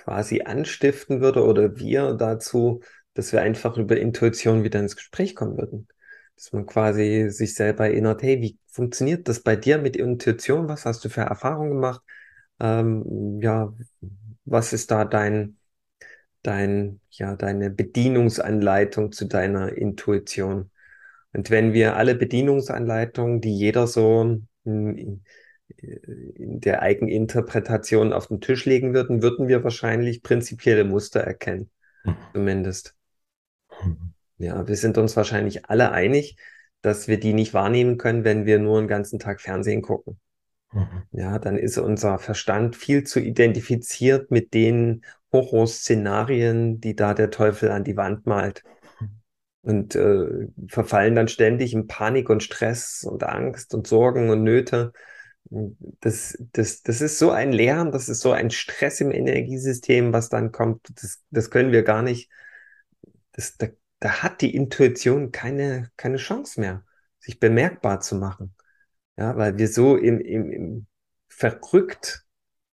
quasi 0.05 0.43
anstiften 0.43 1.19
würde 1.19 1.43
oder 1.43 1.77
wir 1.77 2.13
dazu, 2.13 2.81
dass 3.15 3.33
wir 3.33 3.41
einfach 3.41 3.77
über 3.77 3.97
Intuition 3.97 4.63
wieder 4.63 4.79
ins 4.79 4.95
Gespräch 4.95 5.35
kommen 5.35 5.57
würden. 5.57 5.87
Dass 6.35 6.53
man 6.53 6.65
quasi 6.67 7.29
sich 7.29 7.55
selber 7.55 7.85
erinnert, 7.87 8.21
hey, 8.21 8.39
wie 8.41 8.59
funktioniert 8.67 9.27
das 9.27 9.41
bei 9.41 9.55
dir 9.55 9.79
mit 9.79 9.95
Intuition? 9.95 10.67
Was 10.67 10.85
hast 10.85 11.03
du 11.05 11.09
für 11.09 11.21
Erfahrungen 11.21 11.71
gemacht? 11.71 12.01
Ähm, 12.59 13.39
ja, 13.41 13.73
was 14.43 14.73
ist 14.73 14.91
da 14.91 15.05
dein, 15.05 15.57
dein, 16.43 16.99
ja, 17.09 17.35
deine 17.35 17.71
Bedienungsanleitung 17.71 19.11
zu 19.11 19.25
deiner 19.25 19.73
Intuition? 19.73 20.69
Und 21.33 21.49
wenn 21.49 21.73
wir 21.73 21.95
alle 21.95 22.13
Bedienungsanleitungen, 22.13 23.41
die 23.41 23.57
jeder 23.57 23.87
so 23.87 24.39
in, 24.65 24.97
in 24.97 25.23
der 25.67 26.81
Eigeninterpretation 26.81 28.13
auf 28.13 28.27
den 28.27 28.41
Tisch 28.41 28.65
legen 28.65 28.93
würden, 28.93 29.21
würden 29.21 29.47
wir 29.47 29.63
wahrscheinlich 29.63 30.21
prinzipielle 30.21 30.83
Muster 30.83 31.21
erkennen. 31.21 31.69
Mhm. 32.03 32.15
Zumindest. 32.33 32.95
Mhm. 33.83 34.13
Ja, 34.37 34.67
wir 34.67 34.75
sind 34.75 34.97
uns 34.97 35.15
wahrscheinlich 35.15 35.65
alle 35.65 35.91
einig, 35.91 36.37
dass 36.81 37.07
wir 37.07 37.19
die 37.19 37.33
nicht 37.33 37.53
wahrnehmen 37.53 37.97
können, 37.97 38.23
wenn 38.23 38.45
wir 38.45 38.59
nur 38.59 38.77
einen 38.77 38.87
ganzen 38.87 39.17
Tag 39.17 39.41
Fernsehen 39.41 39.81
gucken. 39.81 40.19
Mhm. 40.71 41.03
Ja, 41.11 41.39
dann 41.39 41.57
ist 41.57 41.77
unser 41.77 42.19
Verstand 42.19 42.75
viel 42.75 43.03
zu 43.03 43.19
identifiziert 43.19 44.29
mit 44.29 44.53
den 44.53 45.03
Horrorszenarien, 45.31 46.79
die 46.79 46.95
da 46.95 47.13
der 47.13 47.31
Teufel 47.31 47.71
an 47.71 47.83
die 47.83 47.97
Wand 47.97 48.25
malt. 48.25 48.63
Und 49.61 49.95
äh, 49.95 50.47
verfallen 50.67 51.15
dann 51.15 51.27
ständig 51.27 51.73
in 51.73 51.87
Panik 51.87 52.29
und 52.29 52.43
Stress 52.43 53.03
und 53.03 53.23
Angst 53.23 53.73
und 53.73 53.87
Sorgen 53.87 54.29
und 54.29 54.43
Nöte. 54.43 54.93
Das, 55.49 56.37
das, 56.53 56.81
das 56.81 57.01
ist 57.01 57.19
so 57.19 57.31
ein 57.31 57.51
Lärm, 57.53 57.91
das 57.91 58.09
ist 58.09 58.21
so 58.21 58.31
ein 58.31 58.49
Stress 58.49 58.99
im 59.01 59.11
Energiesystem, 59.11 60.11
was 60.11 60.29
dann 60.29 60.51
kommt. 60.51 60.87
Das, 61.01 61.23
das 61.29 61.49
können 61.51 61.71
wir 61.71 61.83
gar 61.83 62.01
nicht. 62.01 62.29
Das, 63.31 63.57
da, 63.57 63.67
da 63.99 64.23
hat 64.23 64.41
die 64.41 64.55
Intuition 64.55 65.31
keine, 65.31 65.91
keine 65.97 66.17
Chance 66.17 66.59
mehr, 66.59 66.83
sich 67.19 67.39
bemerkbar 67.39 67.99
zu 67.99 68.15
machen. 68.15 68.55
Ja, 69.17 69.37
weil 69.37 69.57
wir 69.57 69.67
so 69.67 69.95
im, 69.95 70.19
im, 70.19 70.51
im 70.51 70.87
verrückt 71.27 72.25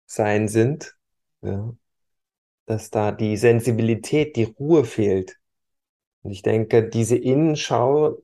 sein 0.07 0.49
sind, 0.49 0.97
ja, 1.43 1.75
dass 2.67 2.91
da 2.91 3.13
die 3.13 3.37
Sensibilität, 3.37 4.37
die 4.37 4.45
Ruhe 4.45 4.85
fehlt. 4.85 5.39
Und 6.23 6.31
ich 6.31 6.43
denke, 6.43 6.89
diese 6.89 7.17
Innenschau, 7.17 8.23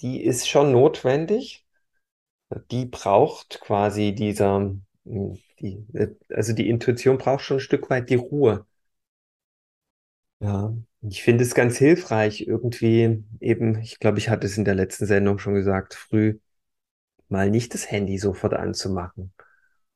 die 0.00 0.22
ist 0.22 0.48
schon 0.48 0.72
notwendig. 0.72 1.66
Die 2.70 2.86
braucht 2.86 3.60
quasi 3.60 4.14
dieser, 4.14 4.74
die, 5.04 5.86
also 6.30 6.52
die 6.52 6.68
Intuition 6.68 7.18
braucht 7.18 7.44
schon 7.44 7.56
ein 7.58 7.60
Stück 7.60 7.90
weit 7.90 8.10
die 8.10 8.16
Ruhe. 8.16 8.66
Ja, 10.40 10.72
ich 11.02 11.22
finde 11.22 11.42
es 11.44 11.54
ganz 11.54 11.76
hilfreich, 11.78 12.42
irgendwie 12.46 13.24
eben, 13.40 13.78
ich 13.80 13.98
glaube, 13.98 14.18
ich 14.18 14.28
hatte 14.28 14.46
es 14.46 14.56
in 14.56 14.64
der 14.64 14.74
letzten 14.74 15.06
Sendung 15.06 15.38
schon 15.38 15.54
gesagt, 15.54 15.94
früh 15.94 16.38
mal 17.28 17.50
nicht 17.50 17.74
das 17.74 17.90
Handy 17.90 18.18
sofort 18.18 18.54
anzumachen 18.54 19.32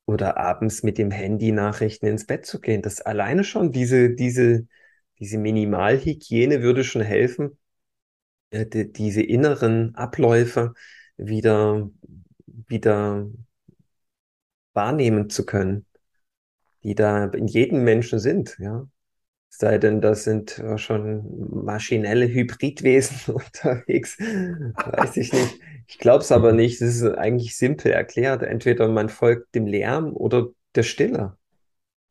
oder 0.05 0.37
abends 0.37 0.83
mit 0.83 0.97
dem 0.99 1.11
Handy 1.11 1.51
Nachrichten 1.53 2.07
ins 2.07 2.27
Bett 2.27 2.45
zu 2.45 2.61
gehen. 2.61 2.81
Das 2.83 3.01
alleine 3.01 3.43
schon, 3.45 3.71
diese, 3.71 4.11
diese, 4.11 4.67
diese 5.19 5.37
Minimalhygiene 5.39 6.61
würde 6.63 6.83
schon 6.83 7.01
helfen, 7.03 7.57
äh, 8.51 8.65
die, 8.65 8.91
diese 8.91 9.21
inneren 9.23 9.95
Abläufe 9.95 10.73
wieder, 11.17 11.89
wieder 12.67 13.27
wahrnehmen 14.73 15.29
zu 15.29 15.45
können, 15.45 15.85
die 16.83 16.95
da 16.95 17.25
in 17.25 17.47
jedem 17.47 17.83
Menschen 17.83 18.19
sind, 18.19 18.57
ja. 18.59 18.87
Sei 19.55 19.77
denn, 19.77 20.01
das 20.01 20.23
sind 20.23 20.63
schon 20.77 21.63
maschinelle 21.63 22.27
Hybridwesen 22.27 23.35
unterwegs, 23.35 24.17
weiß 24.17 25.17
ich 25.17 25.31
nicht. 25.31 25.59
Ich 25.87 25.99
glaube 25.99 26.23
es 26.23 26.31
aber 26.31 26.53
nicht. 26.53 26.81
Es 26.81 26.95
ist 26.95 27.03
eigentlich 27.03 27.55
simpel 27.55 27.91
erklärt. 27.91 28.41
Entweder 28.41 28.87
man 28.87 29.09
folgt 29.09 29.53
dem 29.53 29.67
Lärm 29.67 30.15
oder 30.15 30.47
der 30.73 30.81
Stille. 30.81 31.37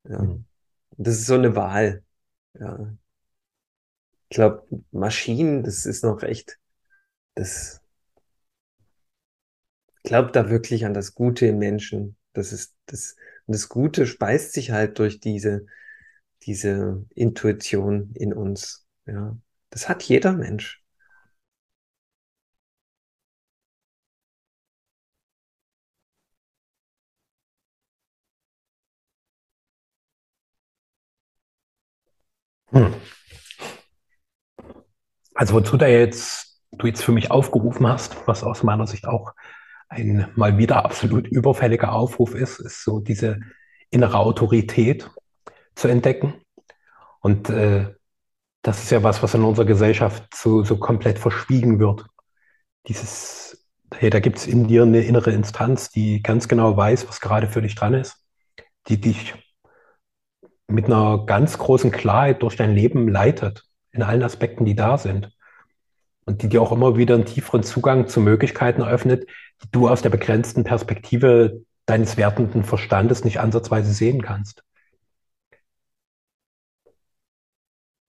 Ja. 0.09 0.23
Mhm. 0.23 0.45
Das 0.97 1.15
ist 1.15 1.27
so 1.27 1.35
eine 1.35 1.57
Wahl. 1.57 2.05
Ja. 2.55 2.95
Ich 4.29 4.37
glaube, 4.37 4.63
Maschinen, 4.93 5.65
das 5.65 5.85
ist 5.85 6.05
noch 6.05 6.23
echt, 6.23 6.61
das, 7.35 7.82
glaubt 10.05 10.37
da 10.37 10.51
wirklich 10.51 10.85
an 10.85 10.95
das 10.95 11.15
Gute 11.15 11.47
im 11.47 11.59
Menschen. 11.59 12.17
Das 12.33 12.53
ist, 12.53 12.75
das, 12.87 13.17
und 13.47 13.55
das 13.55 13.69
Gute 13.69 14.07
speist 14.07 14.53
sich 14.53 14.71
halt 14.71 14.99
durch 14.99 15.21
diese, 15.21 15.67
diese 16.43 17.05
Intuition 17.15 18.13
in 18.15 18.33
uns. 18.35 18.87
Ja, 19.07 19.37
das 19.71 19.89
hat 19.89 20.03
jeder 20.05 20.33
Mensch. 20.33 20.83
Hm. 32.73 32.93
Also 35.35 35.55
wozu 35.55 35.77
da 35.77 35.87
jetzt, 35.87 36.61
du 36.73 36.87
jetzt 36.87 37.03
für 37.05 37.13
mich 37.13 37.31
aufgerufen 37.31 37.87
hast, 37.87 38.17
was 38.27 38.43
aus 38.43 38.63
meiner 38.63 38.87
Sicht 38.87 39.07
auch 39.07 39.33
ein 39.93 40.27
mal 40.35 40.59
wieder 40.59 40.85
absolut 40.85 41.29
überfälliger 41.29 41.93
Aufruf 41.93 42.35
ist, 42.35 42.61
ist 42.61 42.83
so 42.83 42.99
diese 42.99 43.41
innere 43.91 44.19
Autorität 44.19 45.11
zu 45.75 45.89
entdecken. 45.89 46.35
Und 47.21 47.51
äh, 47.51 47.95
das 48.63 48.83
ist 48.83 48.91
ja 48.91 49.03
was, 49.03 49.23
was 49.23 49.35
in 49.35 49.45
unserer 49.45 49.67
Gesellschaft 49.67 50.35
so, 50.35 50.65
so 50.65 50.79
komplett 50.79 51.19
verschwiegen 51.19 51.79
wird. 51.79 52.07
Dieses, 52.89 53.67
hey, 53.95 54.11
da 54.11 54.21
gibt 54.21 54.39
es 54.39 54.47
in 54.47 54.67
dir 54.67 54.83
eine 54.83 55.03
innere 55.03 55.33
Instanz, 55.33 55.91
die 55.91 56.23
ganz 56.23 56.49
genau 56.49 56.77
weiß, 56.77 57.09
was 57.09 57.21
gerade 57.21 57.49
für 57.49 57.63
dich 57.63 57.75
dran 57.75 57.95
ist, 57.95 58.25
die 58.89 59.01
dich 59.01 59.35
mit 60.69 60.87
einer 60.87 61.27
ganz 61.27 61.59
großen 61.59 61.91
Klarheit 61.91 62.43
durch 62.43 62.57
dein 62.57 62.75
Leben 62.75 63.09
leitet, 63.09 63.65
in 63.91 64.03
allen 64.03 64.23
Aspekten, 64.23 64.65
die 64.65 64.75
da 64.75 64.97
sind. 64.97 65.31
Und 66.25 66.43
die 66.43 66.49
dir 66.49 66.63
auch 66.63 66.73
immer 66.73 66.97
wieder 66.97 67.15
einen 67.15 67.25
tieferen 67.25 67.63
Zugang 67.63 68.09
zu 68.09 68.21
Möglichkeiten 68.21 68.83
eröffnet, 68.83 69.27
die 69.63 69.69
du 69.71 69.89
aus 69.89 70.03
der 70.03 70.11
begrenzten 70.11 70.65
Perspektive 70.65 71.63
deines 71.87 72.17
wertenden 72.17 72.65
Verstandes 72.65 73.25
nicht 73.25 73.41
ansatzweise 73.41 73.93
sehen 73.93 74.23
kannst. 74.23 74.63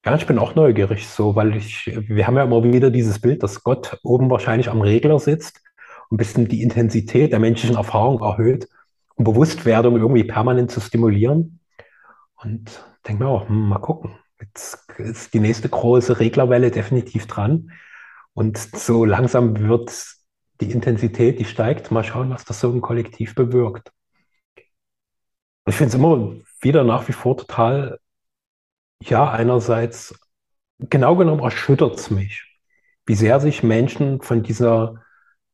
Ja, 0.06 0.16
ich 0.16 0.28
bin 0.28 0.38
auch 0.38 0.54
neugierig 0.54 1.08
so, 1.08 1.36
weil 1.36 1.56
ich, 1.56 1.86
wir 1.86 2.28
haben 2.28 2.36
ja 2.36 2.44
immer 2.44 2.62
wieder 2.64 2.92
dieses 2.92 3.20
Bild, 3.20 3.42
dass 3.42 3.64
Gott 3.64 4.00
oben 4.04 4.30
wahrscheinlich 4.30 4.70
am 4.70 4.82
Regler 4.82 5.18
sitzt 5.18 5.62
und 6.10 6.16
ein 6.16 6.18
bisschen 6.18 6.48
die 6.50 6.62
Intensität 6.62 7.32
der 7.32 7.40
menschlichen 7.40 7.78
Erfahrung 7.78 8.22
erhöht, 8.22 8.68
um 9.16 9.24
Bewusstwerdung 9.24 9.96
irgendwie 9.96 10.26
permanent 10.26 10.72
zu 10.72 10.82
stimulieren. 10.82 11.62
Und 12.36 12.84
denke 13.08 13.24
mir 13.24 13.30
auch, 13.30 13.48
hm, 13.48 13.70
mal 13.70 13.80
gucken. 13.80 14.18
Jetzt 14.42 14.86
ist 14.98 15.34
die 15.34 15.40
nächste 15.40 15.70
große 15.70 16.20
Reglerwelle 16.20 16.70
definitiv 16.70 17.26
dran. 17.28 17.72
Und 18.34 18.58
so 18.58 19.06
langsam 19.06 19.60
wird 19.60 19.92
die 20.62 20.72
Intensität, 20.72 21.40
die 21.40 21.46
steigt. 21.46 21.92
Mal 21.92 22.04
schauen, 22.04 22.30
was 22.30 22.46
das 22.46 22.60
so 22.60 22.72
im 22.72 22.82
Kollektiv 22.82 23.36
bewirkt. 23.36 23.92
Ich 25.66 25.76
finde 25.76 25.90
es 25.90 25.96
immer 25.96 26.36
wieder 26.62 26.84
nach 26.84 27.08
wie 27.08 27.14
vor 27.14 27.38
total, 27.38 28.00
ja, 29.02 29.32
einerseits, 29.32 30.14
genau 30.80 31.16
genommen 31.16 31.42
erschüttert 31.42 31.98
es 31.98 32.10
mich, 32.10 32.60
wie 33.06 33.16
sehr 33.16 33.40
sich 33.40 33.64
Menschen 33.64 34.22
von 34.22 34.44
dieser 34.44 35.02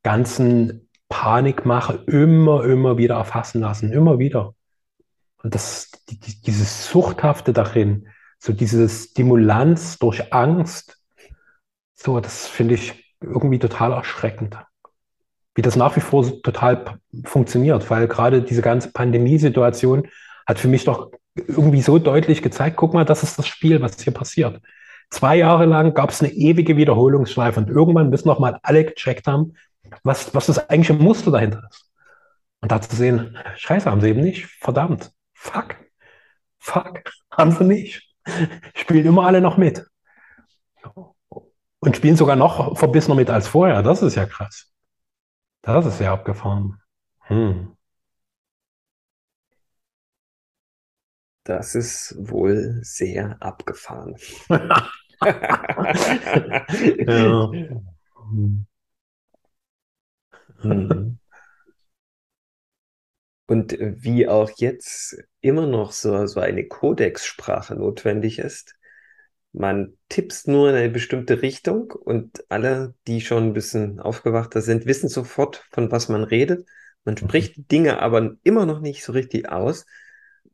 ganzen 0.02 0.90
Panikmache 1.10 2.04
immer, 2.08 2.64
immer 2.64 2.98
wieder 2.98 3.16
erfassen 3.16 3.62
lassen, 3.62 3.92
immer 3.92 4.20
wieder. 4.20 4.56
Und 5.44 5.56
das, 5.56 5.92
die, 6.10 6.20
dieses 6.20 6.88
Suchthafte 6.90 7.54
darin, 7.54 8.08
so 8.38 8.54
diese 8.54 8.88
Stimulanz 8.88 9.98
durch 10.00 10.34
Angst, 10.34 10.99
so, 12.02 12.20
das 12.20 12.48
finde 12.48 12.76
ich 12.76 13.16
irgendwie 13.22 13.60
total 13.60 13.92
erschreckend. 13.92 14.58
Wie 15.56 15.62
das 15.62 15.76
nach 15.76 15.96
wie 15.98 16.02
vor 16.02 16.24
so 16.24 16.38
total 16.38 17.00
funktioniert, 17.26 17.90
weil 17.90 18.08
gerade 18.08 18.42
diese 18.42 18.62
ganze 18.62 18.92
Pandemiesituation 18.92 20.08
hat 20.46 20.60
für 20.60 20.70
mich 20.70 20.86
doch 20.86 21.12
irgendwie 21.36 21.82
so 21.82 22.00
deutlich 22.00 22.42
gezeigt, 22.42 22.78
guck 22.78 22.94
mal, 22.94 23.06
das 23.06 23.24
ist 23.24 23.38
das 23.38 23.48
Spiel, 23.48 23.82
was 23.82 24.02
hier 24.02 24.14
passiert. 24.14 24.62
Zwei 25.10 25.36
Jahre 25.36 25.66
lang 25.66 25.94
gab 25.94 26.12
es 26.12 26.22
eine 26.22 26.32
ewige 26.32 26.78
Wiederholungsschleife 26.78 27.60
und 27.60 27.70
irgendwann 27.70 28.10
müssen 28.10 28.28
noch 28.28 28.40
mal 28.40 28.60
alle 28.64 28.86
gecheckt 28.86 29.28
haben, 29.28 29.56
was, 30.04 30.34
was 30.34 30.46
das 30.46 30.70
eigentliche 30.70 30.94
Muster 30.94 31.32
dahinter 31.32 31.64
ist. 31.70 31.90
Und 32.62 32.72
da 32.72 32.82
zu 32.82 32.96
sehen, 32.96 33.38
scheiße, 33.56 33.90
haben 33.90 34.02
sie 34.02 34.10
eben 34.10 34.22
nicht, 34.22 34.46
verdammt. 34.46 35.12
Fuck. 35.34 35.76
Fuck. 36.60 37.02
Haben 37.32 37.52
sie 37.52 37.64
nicht. 37.64 38.16
Spielen 38.76 39.06
immer 39.06 39.26
alle 39.26 39.42
noch 39.42 39.58
mit. 39.58 39.86
Und 41.80 41.96
spielen 41.96 42.18
sogar 42.18 42.36
noch 42.36 42.78
verbissener 42.78 43.16
mit 43.16 43.30
als 43.30 43.48
vorher. 43.48 43.82
Das 43.84 44.02
ist 44.02 44.16
ja 44.16 44.26
krass. 44.26 44.72
Das 45.62 45.86
ist 45.86 46.00
ja 46.00 46.14
abgefahren. 46.14 46.82
Hm. 47.22 47.76
Das 51.44 51.76
ist 51.76 52.16
wohl 52.20 52.80
sehr 52.84 53.38
abgefahren. 53.42 54.16
ja. 57.08 57.52
Hm. 60.62 61.20
Und 63.48 63.76
wie 63.80 64.28
auch 64.28 64.52
jetzt 64.58 65.18
immer 65.42 65.66
noch 65.66 65.92
so, 65.92 66.26
so 66.28 66.40
eine 66.40 66.68
Kodexsprache 66.68 67.76
notwendig 67.76 68.38
ist. 68.40 68.76
Man 69.52 69.98
tippst 70.10 70.48
nur 70.48 70.70
in 70.70 70.76
eine 70.76 70.90
bestimmte 70.90 71.42
Richtung 71.42 71.92
und 71.92 72.44
alle, 72.50 72.94
die 73.08 73.22
schon 73.22 73.46
ein 73.46 73.54
bisschen 73.54 74.00
aufgewachter 74.00 74.62
sind, 74.62 74.86
wissen 74.86 75.10
sofort, 75.10 75.66
von 75.72 75.92
was 75.92 76.08
man 76.08 76.24
redet. 76.24 76.68
Man 77.04 77.16
mhm. 77.16 77.20
spricht 77.20 77.72
Dinge 77.72 78.02
aber 78.02 78.36
immer 78.44 78.66
noch 78.66 78.80
nicht 78.80 79.04
so 79.04 79.12
richtig 79.12 79.50
aus, 79.50 79.86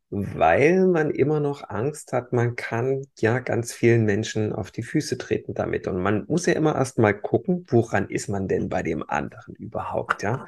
weil 0.09 0.87
man 0.87 1.09
immer 1.11 1.39
noch 1.39 1.69
Angst 1.69 2.13
hat, 2.13 2.31
man 2.31 2.55
kann 2.55 3.05
ja 3.17 3.39
ganz 3.39 3.73
vielen 3.73 4.05
Menschen 4.05 4.53
auf 4.53 4.71
die 4.71 4.83
Füße 4.83 5.17
treten 5.17 5.53
damit. 5.53 5.87
Und 5.87 6.01
man 6.01 6.25
muss 6.27 6.45
ja 6.45 6.53
immer 6.53 6.75
erst 6.75 6.97
mal 6.97 7.13
gucken, 7.13 7.65
woran 7.67 8.07
ist 8.09 8.29
man 8.29 8.47
denn 8.47 8.69
bei 8.69 8.81
dem 8.83 9.07
anderen 9.09 9.55
überhaupt, 9.55 10.23
ja? 10.23 10.47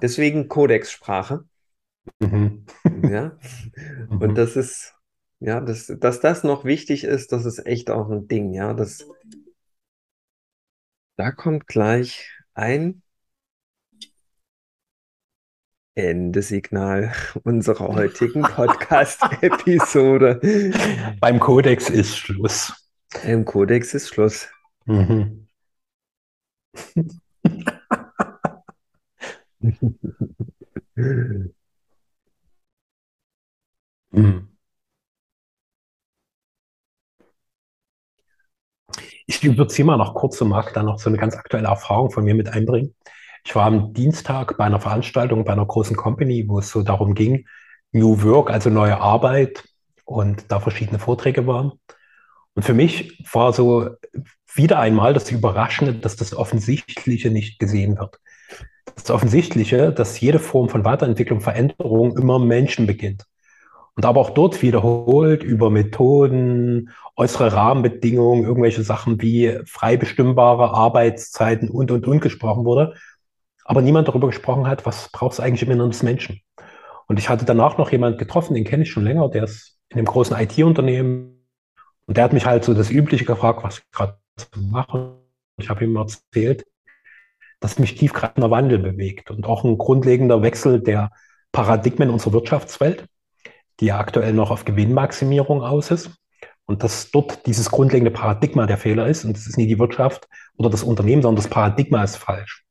Deswegen 0.00 0.48
Kodexsprache. 0.48 1.44
Mhm. 2.20 2.64
Ja. 3.02 3.36
Und 4.08 4.30
mhm. 4.30 4.34
das 4.34 4.56
ist, 4.56 4.94
ja, 5.44 5.60
das, 5.60 5.92
dass 5.98 6.20
das 6.20 6.44
noch 6.44 6.64
wichtig 6.64 7.02
ist, 7.02 7.32
das 7.32 7.44
ist 7.46 7.66
echt 7.66 7.90
auch 7.90 8.08
ein 8.10 8.28
Ding, 8.28 8.52
ja. 8.54 8.74
Das, 8.74 9.04
da 11.16 11.32
kommt 11.32 11.66
gleich 11.66 12.30
ein 12.54 13.02
Endesignal 15.96 17.12
unserer 17.42 17.88
heutigen 17.88 18.42
Podcast-Episode. 18.42 20.40
Beim 21.18 21.40
Kodex 21.40 21.90
ist 21.90 22.16
Schluss. 22.16 22.72
Im 23.24 23.44
Kodex 23.44 23.94
ist 23.94 24.10
Schluss. 24.10 24.48
Mhm. 24.86 25.48
Mhm. 34.14 34.51
Ich 39.26 39.42
überziehe 39.44 39.84
mal 39.84 39.96
noch 39.96 40.14
kurz 40.14 40.40
und 40.40 40.48
mag 40.48 40.72
da 40.74 40.82
noch 40.82 40.98
so 40.98 41.08
eine 41.08 41.18
ganz 41.18 41.36
aktuelle 41.36 41.68
Erfahrung 41.68 42.10
von 42.10 42.24
mir 42.24 42.34
mit 42.34 42.48
einbringen. 42.48 42.94
Ich 43.44 43.54
war 43.54 43.66
am 43.66 43.92
Dienstag 43.92 44.56
bei 44.56 44.64
einer 44.64 44.80
Veranstaltung 44.80 45.44
bei 45.44 45.52
einer 45.52 45.66
großen 45.66 45.96
Company, 45.96 46.44
wo 46.48 46.60
es 46.60 46.70
so 46.70 46.82
darum 46.82 47.14
ging, 47.14 47.46
New 47.92 48.22
Work, 48.22 48.50
also 48.50 48.70
neue 48.70 49.00
Arbeit 49.00 49.64
und 50.04 50.50
da 50.50 50.60
verschiedene 50.60 50.98
Vorträge 50.98 51.46
waren. 51.46 51.72
Und 52.54 52.64
für 52.64 52.74
mich 52.74 53.24
war 53.32 53.52
so 53.52 53.90
wieder 54.54 54.78
einmal 54.78 55.14
das 55.14 55.30
Überraschende, 55.30 55.94
dass 55.94 56.16
das 56.16 56.34
Offensichtliche 56.34 57.30
nicht 57.30 57.58
gesehen 57.58 57.98
wird. 57.98 58.20
Das 58.94 59.10
Offensichtliche, 59.10 59.92
dass 59.92 60.20
jede 60.20 60.38
Form 60.38 60.68
von 60.68 60.84
Weiterentwicklung, 60.84 61.40
Veränderung 61.40 62.16
immer 62.16 62.38
Menschen 62.38 62.86
beginnt. 62.86 63.24
Und 63.94 64.06
aber 64.06 64.20
auch 64.20 64.30
dort 64.30 64.62
wiederholt 64.62 65.42
über 65.42 65.68
Methoden, 65.68 66.90
äußere 67.16 67.52
Rahmenbedingungen, 67.52 68.44
irgendwelche 68.44 68.82
Sachen 68.82 69.20
wie 69.20 69.58
frei 69.66 69.96
bestimmbare 69.98 70.72
Arbeitszeiten 70.72 71.68
und, 71.68 71.90
und, 71.90 72.06
und 72.06 72.20
gesprochen 72.20 72.64
wurde. 72.64 72.94
Aber 73.64 73.82
niemand 73.82 74.08
darüber 74.08 74.28
gesprochen 74.28 74.66
hat, 74.66 74.86
was 74.86 75.10
braucht 75.10 75.34
es 75.34 75.40
eigentlich 75.40 75.62
im 75.62 75.70
Inneren 75.70 75.90
des 75.90 76.02
Menschen. 76.02 76.40
Und 77.06 77.18
ich 77.18 77.28
hatte 77.28 77.44
danach 77.44 77.76
noch 77.76 77.92
jemanden 77.92 78.18
getroffen, 78.18 78.54
den 78.54 78.64
kenne 78.64 78.84
ich 78.84 78.90
schon 78.90 79.04
länger, 79.04 79.28
der 79.28 79.44
ist 79.44 79.78
in 79.90 79.98
einem 79.98 80.06
großen 80.06 80.36
IT-Unternehmen. 80.38 81.46
Und 82.06 82.16
der 82.16 82.24
hat 82.24 82.32
mich 82.32 82.46
halt 82.46 82.64
so 82.64 82.72
das 82.72 82.90
Übliche 82.90 83.26
gefragt, 83.26 83.62
was 83.62 83.78
ich 83.78 83.90
gerade 83.90 84.18
mache. 84.56 85.18
Ich 85.58 85.68
habe 85.68 85.84
ihm 85.84 85.96
erzählt, 85.96 86.64
dass 87.60 87.78
mich 87.78 87.94
tiefgreifender 87.94 88.50
Wandel 88.50 88.78
bewegt 88.78 89.30
und 89.30 89.46
auch 89.46 89.64
ein 89.64 89.76
grundlegender 89.76 90.42
Wechsel 90.42 90.80
der 90.80 91.10
Paradigmen 91.52 92.10
unserer 92.10 92.32
Wirtschaftswelt 92.32 93.06
die 93.80 93.86
ja 93.86 93.98
aktuell 93.98 94.32
noch 94.32 94.50
auf 94.50 94.64
Gewinnmaximierung 94.64 95.62
aus 95.62 95.90
ist. 95.90 96.10
Und 96.64 96.82
dass 96.82 97.10
dort 97.10 97.46
dieses 97.46 97.70
grundlegende 97.70 98.10
Paradigma 98.10 98.66
der 98.66 98.78
Fehler 98.78 99.06
ist. 99.06 99.24
Und 99.24 99.36
das 99.36 99.46
ist 99.46 99.58
nie 99.58 99.66
die 99.66 99.78
Wirtschaft 99.78 100.28
oder 100.56 100.70
das 100.70 100.84
Unternehmen, 100.84 101.22
sondern 101.22 101.42
das 101.42 101.50
Paradigma 101.50 102.02
ist 102.04 102.16
falsch. 102.16 102.64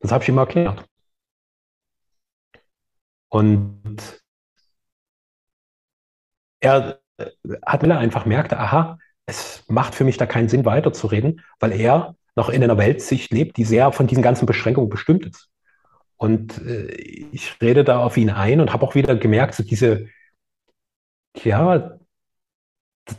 Das 0.00 0.10
habe 0.12 0.22
ich 0.22 0.28
ihm 0.28 0.38
erklärt. 0.38 0.84
Und 3.28 4.22
er 6.60 7.00
hat 7.64 7.82
mir 7.82 7.98
einfach 7.98 8.26
merkte, 8.26 8.58
aha, 8.58 8.98
es 9.26 9.64
macht 9.68 9.94
für 9.94 10.04
mich 10.04 10.16
da 10.16 10.26
keinen 10.26 10.48
Sinn 10.48 10.64
weiterzureden, 10.64 11.42
weil 11.60 11.72
er 11.72 12.16
noch 12.36 12.48
in 12.48 12.62
einer 12.62 12.78
Weltsicht 12.78 13.32
lebt, 13.32 13.56
die 13.56 13.64
sehr 13.64 13.92
von 13.92 14.06
diesen 14.06 14.22
ganzen 14.22 14.46
Beschränkungen 14.46 14.90
bestimmt 14.90 15.26
ist. 15.26 15.48
Und 16.16 16.58
äh, 16.66 16.86
ich 17.32 17.60
rede 17.60 17.84
da 17.84 17.98
auf 17.98 18.16
ihn 18.16 18.30
ein 18.30 18.60
und 18.60 18.72
habe 18.72 18.86
auch 18.86 18.94
wieder 18.94 19.16
gemerkt, 19.16 19.54
so 19.54 19.62
diese, 19.62 20.08
ja, 21.44 21.98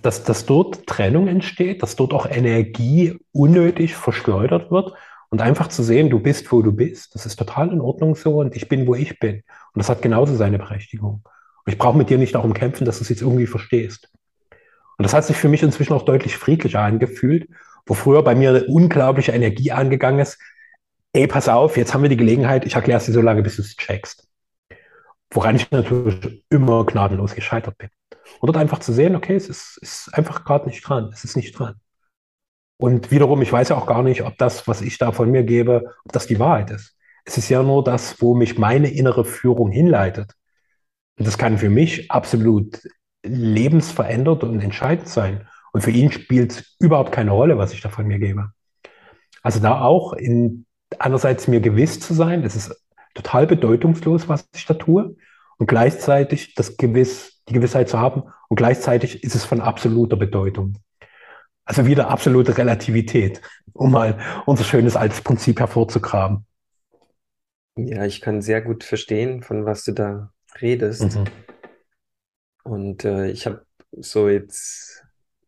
dass, 0.02 0.24
dass 0.24 0.46
dort 0.46 0.86
Trennung 0.86 1.28
entsteht, 1.28 1.82
dass 1.82 1.96
dort 1.96 2.14
auch 2.14 2.30
Energie 2.30 3.18
unnötig 3.32 3.96
verschleudert 3.96 4.70
wird 4.70 4.94
und 5.30 5.42
einfach 5.42 5.68
zu 5.68 5.84
sehen, 5.84 6.10
du 6.10 6.20
bist, 6.20 6.52
wo 6.52 6.62
du 6.62 6.72
bist, 6.72 7.16
das 7.16 7.26
ist 7.26 7.38
total 7.38 7.72
in 7.72 7.82
Ordnung 7.82 8.16
so 8.16 8.40
und 8.40 8.56
ich 8.56 8.68
bin, 8.68 8.88
wo 8.88 8.96
ich 8.96 9.20
bin. 9.20 9.44
Und 9.74 9.80
das 9.80 9.90
hat 9.90 10.02
genauso 10.02 10.36
seine 10.36 10.58
Berechtigung. 10.58 11.22
Und 11.66 11.72
ich 11.72 11.78
brauche 11.78 11.98
mit 11.98 12.10
dir 12.10 12.18
nicht 12.18 12.36
darum 12.36 12.54
kämpfen, 12.54 12.86
dass 12.86 12.98
du 12.98 13.04
es 13.04 13.10
jetzt 13.10 13.22
irgendwie 13.22 13.48
verstehst. 13.48 14.10
Und 14.98 15.04
das 15.04 15.14
hat 15.14 15.26
sich 15.26 15.38
für 15.38 15.50
mich 15.50 15.64
inzwischen 15.64 15.94
auch 15.94 16.04
deutlich 16.04 16.38
friedlicher 16.38 16.82
angefühlt, 16.82 17.50
wo 17.86 17.94
früher 17.94 18.24
bei 18.24 18.36
mir 18.36 18.50
eine 18.50 18.66
unglaubliche 18.66 19.32
Energie 19.32 19.72
angegangen 19.72 20.20
ist. 20.20 20.40
Ey, 21.14 21.28
pass 21.28 21.50
auf, 21.50 21.78
jetzt 21.78 21.94
haben 21.94 22.04
wir 22.04 22.10
die 22.10 22.18
Gelegenheit, 22.18 22.66
ich 22.66 22.76
erkläre 22.76 22.98
es 23.00 23.06
dir 23.06 23.14
so 23.14 23.22
lange, 23.22 23.44
bis 23.44 23.56
du 23.58 23.62
es 23.62 23.76
checkst. 23.76 24.28
Woran 25.32 25.56
ich 25.56 25.72
natürlich 25.72 26.44
immer 26.50 26.86
gnadenlos 26.86 27.36
gescheitert 27.36 27.78
bin. 27.78 27.90
Und 28.40 28.48
dort 28.48 28.58
einfach 28.58 28.80
zu 28.80 28.94
sehen, 28.94 29.16
okay, 29.16 29.36
es 29.36 29.50
ist, 29.50 29.78
ist 29.82 30.14
einfach 30.14 30.46
gerade 30.46 30.68
nicht 30.68 30.88
dran, 30.88 31.10
es 31.14 31.24
ist 31.24 31.36
nicht 31.36 31.58
dran. 31.58 31.76
Und 32.78 33.12
wiederum, 33.12 33.42
ich 33.42 33.52
weiß 33.52 33.70
ja 33.70 33.76
auch 33.76 33.88
gar 33.88 34.04
nicht, 34.04 34.24
ob 34.24 34.38
das, 34.38 34.68
was 34.68 34.82
ich 34.82 34.98
da 34.98 35.12
von 35.12 35.32
mir 35.32 35.44
gebe, 35.44 35.96
ob 36.06 36.12
das 36.12 36.28
die 36.28 36.40
Wahrheit 36.40 36.70
ist. 36.70 36.96
Es 37.26 37.38
ist 37.38 37.50
ja 37.50 37.64
nur 37.64 37.84
das, 37.84 38.22
wo 38.22 38.36
mich 38.36 38.58
meine 38.58 38.90
innere 38.90 39.26
Führung 39.26 39.72
hinleitet. 39.72 40.34
Und 41.18 41.28
das 41.28 41.38
kann 41.38 41.58
für 41.58 41.70
mich 41.70 42.12
absolut 42.12 42.80
lebensverändert 43.24 44.44
und 44.44 44.62
entscheidend 44.62 45.10
sein. 45.10 45.48
Und 45.74 45.82
für 45.82 45.92
ihn 45.92 46.12
spielt 46.12 46.52
es 46.52 46.76
überhaupt 46.80 47.12
keine 47.12 47.32
Rolle, 47.32 47.58
was 47.58 47.74
ich 47.74 47.82
da 47.82 47.90
von 47.90 48.08
mir 48.08 48.20
gebe. 48.20 48.52
Also 49.42 49.60
da 49.60 49.82
auch 49.82 50.14
in, 50.14 50.66
einerseits 51.00 51.48
mir 51.48 51.60
gewiss 51.60 52.00
zu 52.00 52.14
sein, 52.14 52.44
es 52.44 52.56
ist 52.56 52.76
total 53.14 53.48
bedeutungslos, 53.48 54.30
was 54.30 54.48
ich 54.56 54.66
da 54.66 54.76
tue. 54.76 55.16
Und 55.58 55.68
gleichzeitig 55.68 56.54
das 56.54 56.78
Gewiss, 56.78 57.37
die 57.50 57.54
Gewissheit 57.54 57.90
zu 57.90 58.00
haben. 58.00 58.24
Und 58.50 58.58
gleichzeitig 58.58 59.24
ist 59.24 59.36
es 59.36 59.46
von 59.46 59.62
absoluter 59.62 60.18
Bedeutung. 60.18 60.78
Also 61.66 61.86
wieder 61.86 62.10
absolute 62.10 62.58
Relativität, 62.58 63.42
um 63.74 63.92
mal 63.92 64.18
unser 64.46 64.64
schönes 64.64 64.96
altes 64.96 65.22
Prinzip 65.22 65.60
hervorzugraben. 65.60 66.46
Ja, 67.76 68.06
ich 68.06 68.22
kann 68.22 68.42
sehr 68.42 68.62
gut 68.62 68.84
verstehen, 68.84 69.44
von 69.44 69.66
was 69.66 69.84
du 69.84 69.92
da 69.92 70.32
redest. 70.62 71.18
Mhm. 71.18 71.26
Und 72.64 73.06
äh, 73.06 73.30
ich 73.30 73.46
habe 73.46 73.66
so 73.92 74.30
jetzt 74.30 75.04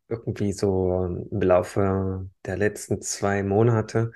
irgendwie 0.08 0.52
so 0.52 1.04
im 1.30 1.40
Laufe 1.40 2.28
der 2.44 2.56
letzten 2.56 3.00
zwei 3.00 3.42
Monate 3.42 4.12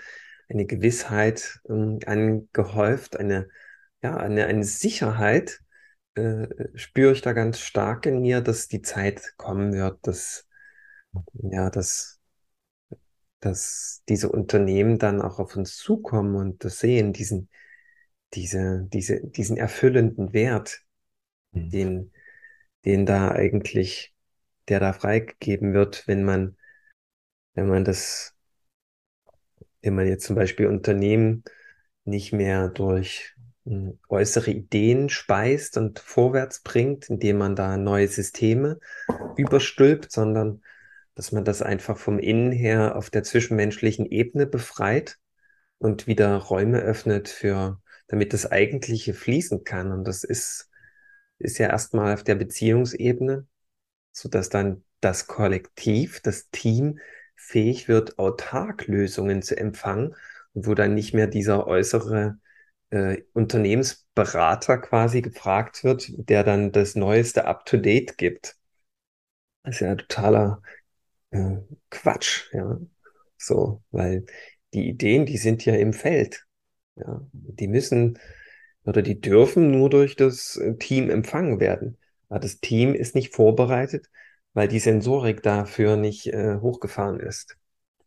eine 0.48 0.66
Gewissheit 0.66 1.60
ähm, 1.68 2.00
angehäuft, 2.06 3.16
eine, 3.16 3.48
ja, 4.02 4.16
eine, 4.16 4.46
eine 4.46 4.64
Sicherheit 4.64 5.60
äh, 6.14 6.46
spüre 6.74 7.12
ich 7.12 7.22
da 7.22 7.32
ganz 7.32 7.58
stark 7.60 8.06
in 8.06 8.20
mir, 8.20 8.40
dass 8.40 8.68
die 8.68 8.82
Zeit 8.82 9.34
kommen 9.36 9.72
wird, 9.72 10.06
dass, 10.06 10.46
ja, 11.34 11.70
dass, 11.70 12.20
dass 13.40 14.02
diese 14.08 14.30
Unternehmen 14.30 14.98
dann 14.98 15.20
auch 15.20 15.38
auf 15.38 15.56
uns 15.56 15.76
zukommen 15.76 16.36
und 16.36 16.64
das 16.64 16.78
sehen, 16.78 17.12
diesen, 17.12 17.48
diese, 18.34 18.86
diese, 18.92 19.20
diesen 19.26 19.56
erfüllenden 19.56 20.32
Wert, 20.32 20.82
mhm. 21.52 21.70
den, 21.70 22.12
den 22.84 23.06
da 23.06 23.30
eigentlich, 23.30 24.14
der 24.68 24.80
da 24.80 24.92
freigegeben 24.92 25.74
wird, 25.74 26.06
wenn 26.06 26.24
man, 26.24 26.56
wenn 27.54 27.68
man 27.68 27.84
das, 27.84 28.34
wenn 29.82 29.94
man 29.94 30.06
jetzt 30.06 30.26
zum 30.26 30.36
Beispiel 30.36 30.66
Unternehmen 30.66 31.44
nicht 32.04 32.32
mehr 32.32 32.68
durch 32.68 33.33
äußere 34.08 34.50
Ideen 34.50 35.08
speist 35.08 35.76
und 35.78 35.98
vorwärts 35.98 36.60
bringt, 36.60 37.08
indem 37.08 37.38
man 37.38 37.56
da 37.56 37.76
neue 37.76 38.08
Systeme 38.08 38.78
überstülpt, 39.36 40.12
sondern 40.12 40.62
dass 41.14 41.32
man 41.32 41.44
das 41.44 41.62
einfach 41.62 41.96
vom 41.96 42.18
Innen 42.18 42.52
her 42.52 42.96
auf 42.96 43.08
der 43.08 43.22
zwischenmenschlichen 43.22 44.06
Ebene 44.06 44.46
befreit 44.46 45.18
und 45.78 46.06
wieder 46.06 46.36
Räume 46.36 46.80
öffnet 46.80 47.28
für, 47.28 47.80
damit 48.08 48.32
das 48.32 48.50
Eigentliche 48.50 49.14
fließen 49.14 49.64
kann. 49.64 49.92
Und 49.92 50.04
das 50.04 50.24
ist 50.24 50.68
ist 51.38 51.58
ja 51.58 51.68
erstmal 51.68 52.14
auf 52.14 52.24
der 52.24 52.34
Beziehungsebene, 52.34 53.46
so 54.12 54.28
dass 54.28 54.48
dann 54.48 54.84
das 55.00 55.26
Kollektiv, 55.26 56.20
das 56.20 56.50
Team 56.50 56.98
fähig 57.36 57.88
wird, 57.88 58.18
autark 58.18 58.86
Lösungen 58.86 59.42
zu 59.42 59.56
empfangen 59.56 60.14
und 60.54 60.66
wo 60.66 60.74
dann 60.74 60.94
nicht 60.94 61.14
mehr 61.14 61.26
dieser 61.26 61.66
äußere 61.66 62.38
äh, 62.90 63.22
Unternehmensberater 63.32 64.78
quasi 64.78 65.22
gefragt 65.22 65.84
wird, 65.84 66.06
der 66.10 66.44
dann 66.44 66.72
das 66.72 66.94
Neueste 66.94 67.46
up-to-date 67.46 68.18
gibt. 68.18 68.56
Das 69.62 69.76
ist 69.76 69.80
ja 69.80 69.94
totaler 69.94 70.62
äh, 71.30 71.58
Quatsch, 71.90 72.52
ja. 72.52 72.78
So, 73.38 73.82
weil 73.90 74.26
die 74.74 74.88
Ideen, 74.88 75.26
die 75.26 75.38
sind 75.38 75.64
ja 75.64 75.74
im 75.76 75.92
Feld. 75.92 76.46
Ja, 76.96 77.22
die 77.32 77.68
müssen 77.68 78.18
oder 78.84 79.02
die 79.02 79.20
dürfen 79.20 79.70
nur 79.70 79.90
durch 79.90 80.16
das 80.16 80.56
äh, 80.56 80.76
Team 80.76 81.10
empfangen 81.10 81.60
werden. 81.60 81.98
Aber 82.28 82.40
das 82.40 82.60
Team 82.60 82.94
ist 82.94 83.14
nicht 83.14 83.34
vorbereitet, 83.34 84.10
weil 84.52 84.68
die 84.68 84.78
Sensorik 84.78 85.42
dafür 85.42 85.96
nicht 85.96 86.26
äh, 86.28 86.58
hochgefahren 86.60 87.20
ist. 87.20 87.56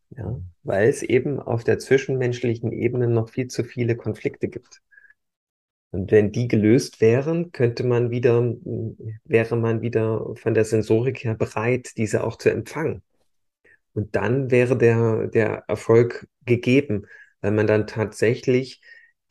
Ja, 0.10 0.39
weil 0.63 0.88
es 0.88 1.04
eben 1.04 1.39
auf 1.39 1.63
der 1.63 1.80
zwischenmenschlichen 1.80 2.72
Ebene 2.72 3.08
noch 3.08 3.30
viel 3.30 3.48
zu 3.48 3.63
viele 3.63 3.96
Konflikte 3.96 4.48
gibt. 4.48 4.82
Und 5.91 6.12
wenn 6.12 6.32
die 6.32 6.48
gelöst 6.48 7.02
wären, 7.02 7.52
könnte 7.52 7.86
man 7.86 8.12
wieder, 8.12 8.56
wäre 9.24 9.56
man 9.56 9.82
wieder 9.82 10.36
von 10.36 10.54
der 10.54 10.65
Sensorik 10.65 11.24
her 11.24 11.36
bereit, 11.36 11.98
diese 11.98 12.24
auch 12.24 12.38
zu 12.38 12.50
empfangen. 12.50 13.04
Und 13.93 14.15
dann 14.15 14.52
wäre 14.52 14.78
der, 14.78 15.28
der 15.28 15.63
Erfolg 15.67 16.28
gegeben, 16.46 17.08
weil 17.41 17.52
man 17.52 17.67
dann 17.67 17.88
tatsächlich 17.88 18.82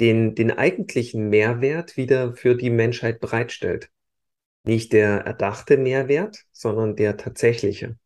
den, 0.00 0.34
den 0.34 0.50
eigentlichen 0.50 1.28
Mehrwert 1.28 1.96
wieder 1.96 2.34
für 2.34 2.54
die 2.56 2.70
Menschheit 2.70 3.20
bereitstellt. 3.20 3.90
Nicht 4.64 4.92
der 4.92 5.20
erdachte 5.20 5.76
Mehrwert, 5.76 6.44
sondern 6.52 6.96
der 6.96 7.16
tatsächliche. 7.16 7.96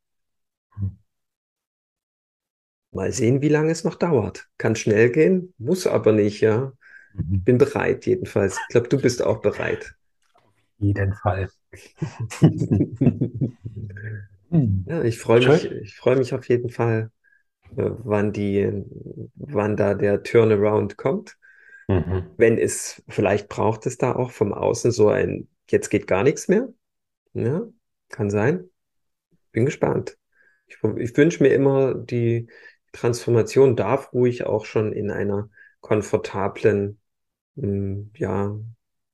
Mal 2.92 3.12
sehen, 3.12 3.40
wie 3.40 3.48
lange 3.48 3.70
es 3.70 3.85
noch 3.85 3.94
dauert. 3.94 4.48
Kann 4.59 4.74
schnell 4.74 5.11
gehen, 5.11 5.55
muss 5.59 5.87
aber 5.87 6.12
nicht, 6.12 6.40
ja. 6.40 6.72
Mhm. 7.14 7.44
Bin 7.44 7.59
bereit, 7.59 8.07
jedenfalls. 8.07 8.59
Ich 8.62 8.68
glaube, 8.68 8.88
du 8.88 9.00
bist 9.00 9.22
auch 9.22 9.40
bereit. 9.40 9.94
Jeden 10.79 11.14
Fall. 11.14 11.50
ja, 14.87 15.03
ich 15.05 15.18
freue 15.18 15.46
mich, 15.46 15.70
ich 15.70 15.94
freue 15.94 16.16
mich 16.16 16.35
auf 16.35 16.48
jeden 16.48 16.70
Fall, 16.70 17.12
äh, 17.76 17.90
wann 18.03 18.33
die, 18.33 18.85
wann 19.37 19.76
da 19.76 19.94
der 19.94 20.22
Turnaround 20.22 20.96
kommt. 20.96 21.37
Mhm. 21.87 22.31
Wenn 22.37 22.59
es, 22.59 23.03
vielleicht 23.09 23.48
braucht 23.48 23.87
es 23.87 23.98
da 23.98 24.14
auch 24.14 24.31
vom 24.31 24.53
Außen 24.53 24.90
so 24.90 25.09
ein, 25.09 25.48
jetzt 25.68 25.90
geht 25.90 26.07
gar 26.07 26.22
nichts 26.22 26.48
mehr. 26.48 26.68
Ja, 27.35 27.62
kann 28.09 28.31
sein. 28.31 28.70
Bin 29.53 29.64
gespannt. 29.64 30.16
Ich, 30.66 30.76
ich 30.96 31.16
wünsche 31.16 31.42
mir 31.42 31.50
immer, 31.50 31.94
die 31.94 32.48
Transformation 32.92 33.76
darf 33.76 34.12
ruhig 34.12 34.44
auch 34.44 34.64
schon 34.64 34.92
in 34.92 35.11
einer 35.11 35.48
komfortablen, 35.81 37.00
mh, 37.57 37.66
hm, 37.66 38.11
ja, 38.16 38.57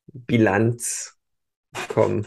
Bilanz 0.07 1.19
kommen. 1.89 2.27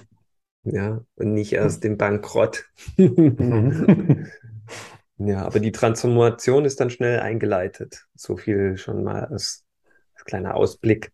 Ja, 0.64 1.04
und 1.16 1.34
nicht 1.34 1.54
erst 1.54 1.86
im 1.86 1.98
Bankrott. 1.98 2.66
Mhm. 2.98 4.28
ja, 5.18 5.46
aber 5.46 5.60
die 5.60 5.72
Transformation 5.72 6.66
ist 6.66 6.80
dann 6.80 6.90
schnell 6.90 7.22
eingeleitet. 7.22 8.06
So 8.14 8.36
viel 8.38 8.78
schon 8.78 9.04
mal 9.04 9.26
als 9.26 9.66
kleiner 10.26 10.56
Ausblick. 10.56 11.12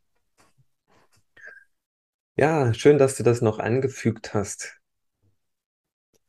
Ja, 2.37 2.73
schön, 2.73 2.97
dass 2.97 3.15
du 3.15 3.23
das 3.23 3.41
noch 3.41 3.59
angefügt 3.59 4.33
hast. 4.33 4.81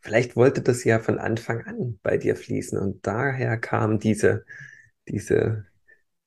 Vielleicht 0.06 0.36
wollte 0.36 0.62
das 0.62 0.84
ja 0.84 1.00
von 1.00 1.18
Anfang 1.18 1.66
an 1.66 1.98
bei 2.00 2.16
dir 2.16 2.36
fließen 2.36 2.78
und 2.78 3.04
daher 3.04 3.58
kam 3.58 3.98
diese, 3.98 4.44
diese, 5.08 5.66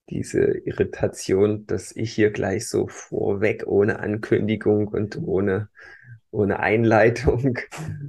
diese 0.10 0.42
Irritation, 0.42 1.66
dass 1.66 1.96
ich 1.96 2.12
hier 2.12 2.32
gleich 2.32 2.68
so 2.68 2.90
vorweg 2.90 3.68
ohne 3.68 4.00
Ankündigung 4.00 4.90
und 4.90 5.18
ohne, 5.18 5.70
ohne 6.30 6.60
Einleitung 6.60 7.58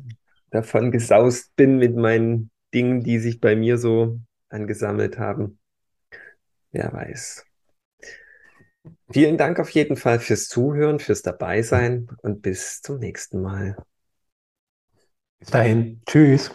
davon 0.50 0.90
gesaust 0.90 1.54
bin 1.54 1.78
mit 1.78 1.94
meinen 1.94 2.50
Dingen, 2.74 3.04
die 3.04 3.20
sich 3.20 3.38
bei 3.38 3.54
mir 3.54 3.78
so 3.78 4.18
angesammelt 4.48 5.20
haben. 5.20 5.60
Wer 6.72 6.92
weiß. 6.92 7.46
Vielen 9.12 9.38
Dank 9.38 9.60
auf 9.60 9.70
jeden 9.70 9.96
Fall 9.96 10.18
fürs 10.18 10.48
Zuhören, 10.48 10.98
fürs 10.98 11.22
Dabeisein 11.22 12.08
und 12.22 12.42
bis 12.42 12.82
zum 12.82 12.98
nächsten 12.98 13.40
Mal. 13.40 13.76
Bis 15.40 15.50
dahin. 15.50 16.02
Tschüss. 16.06 16.50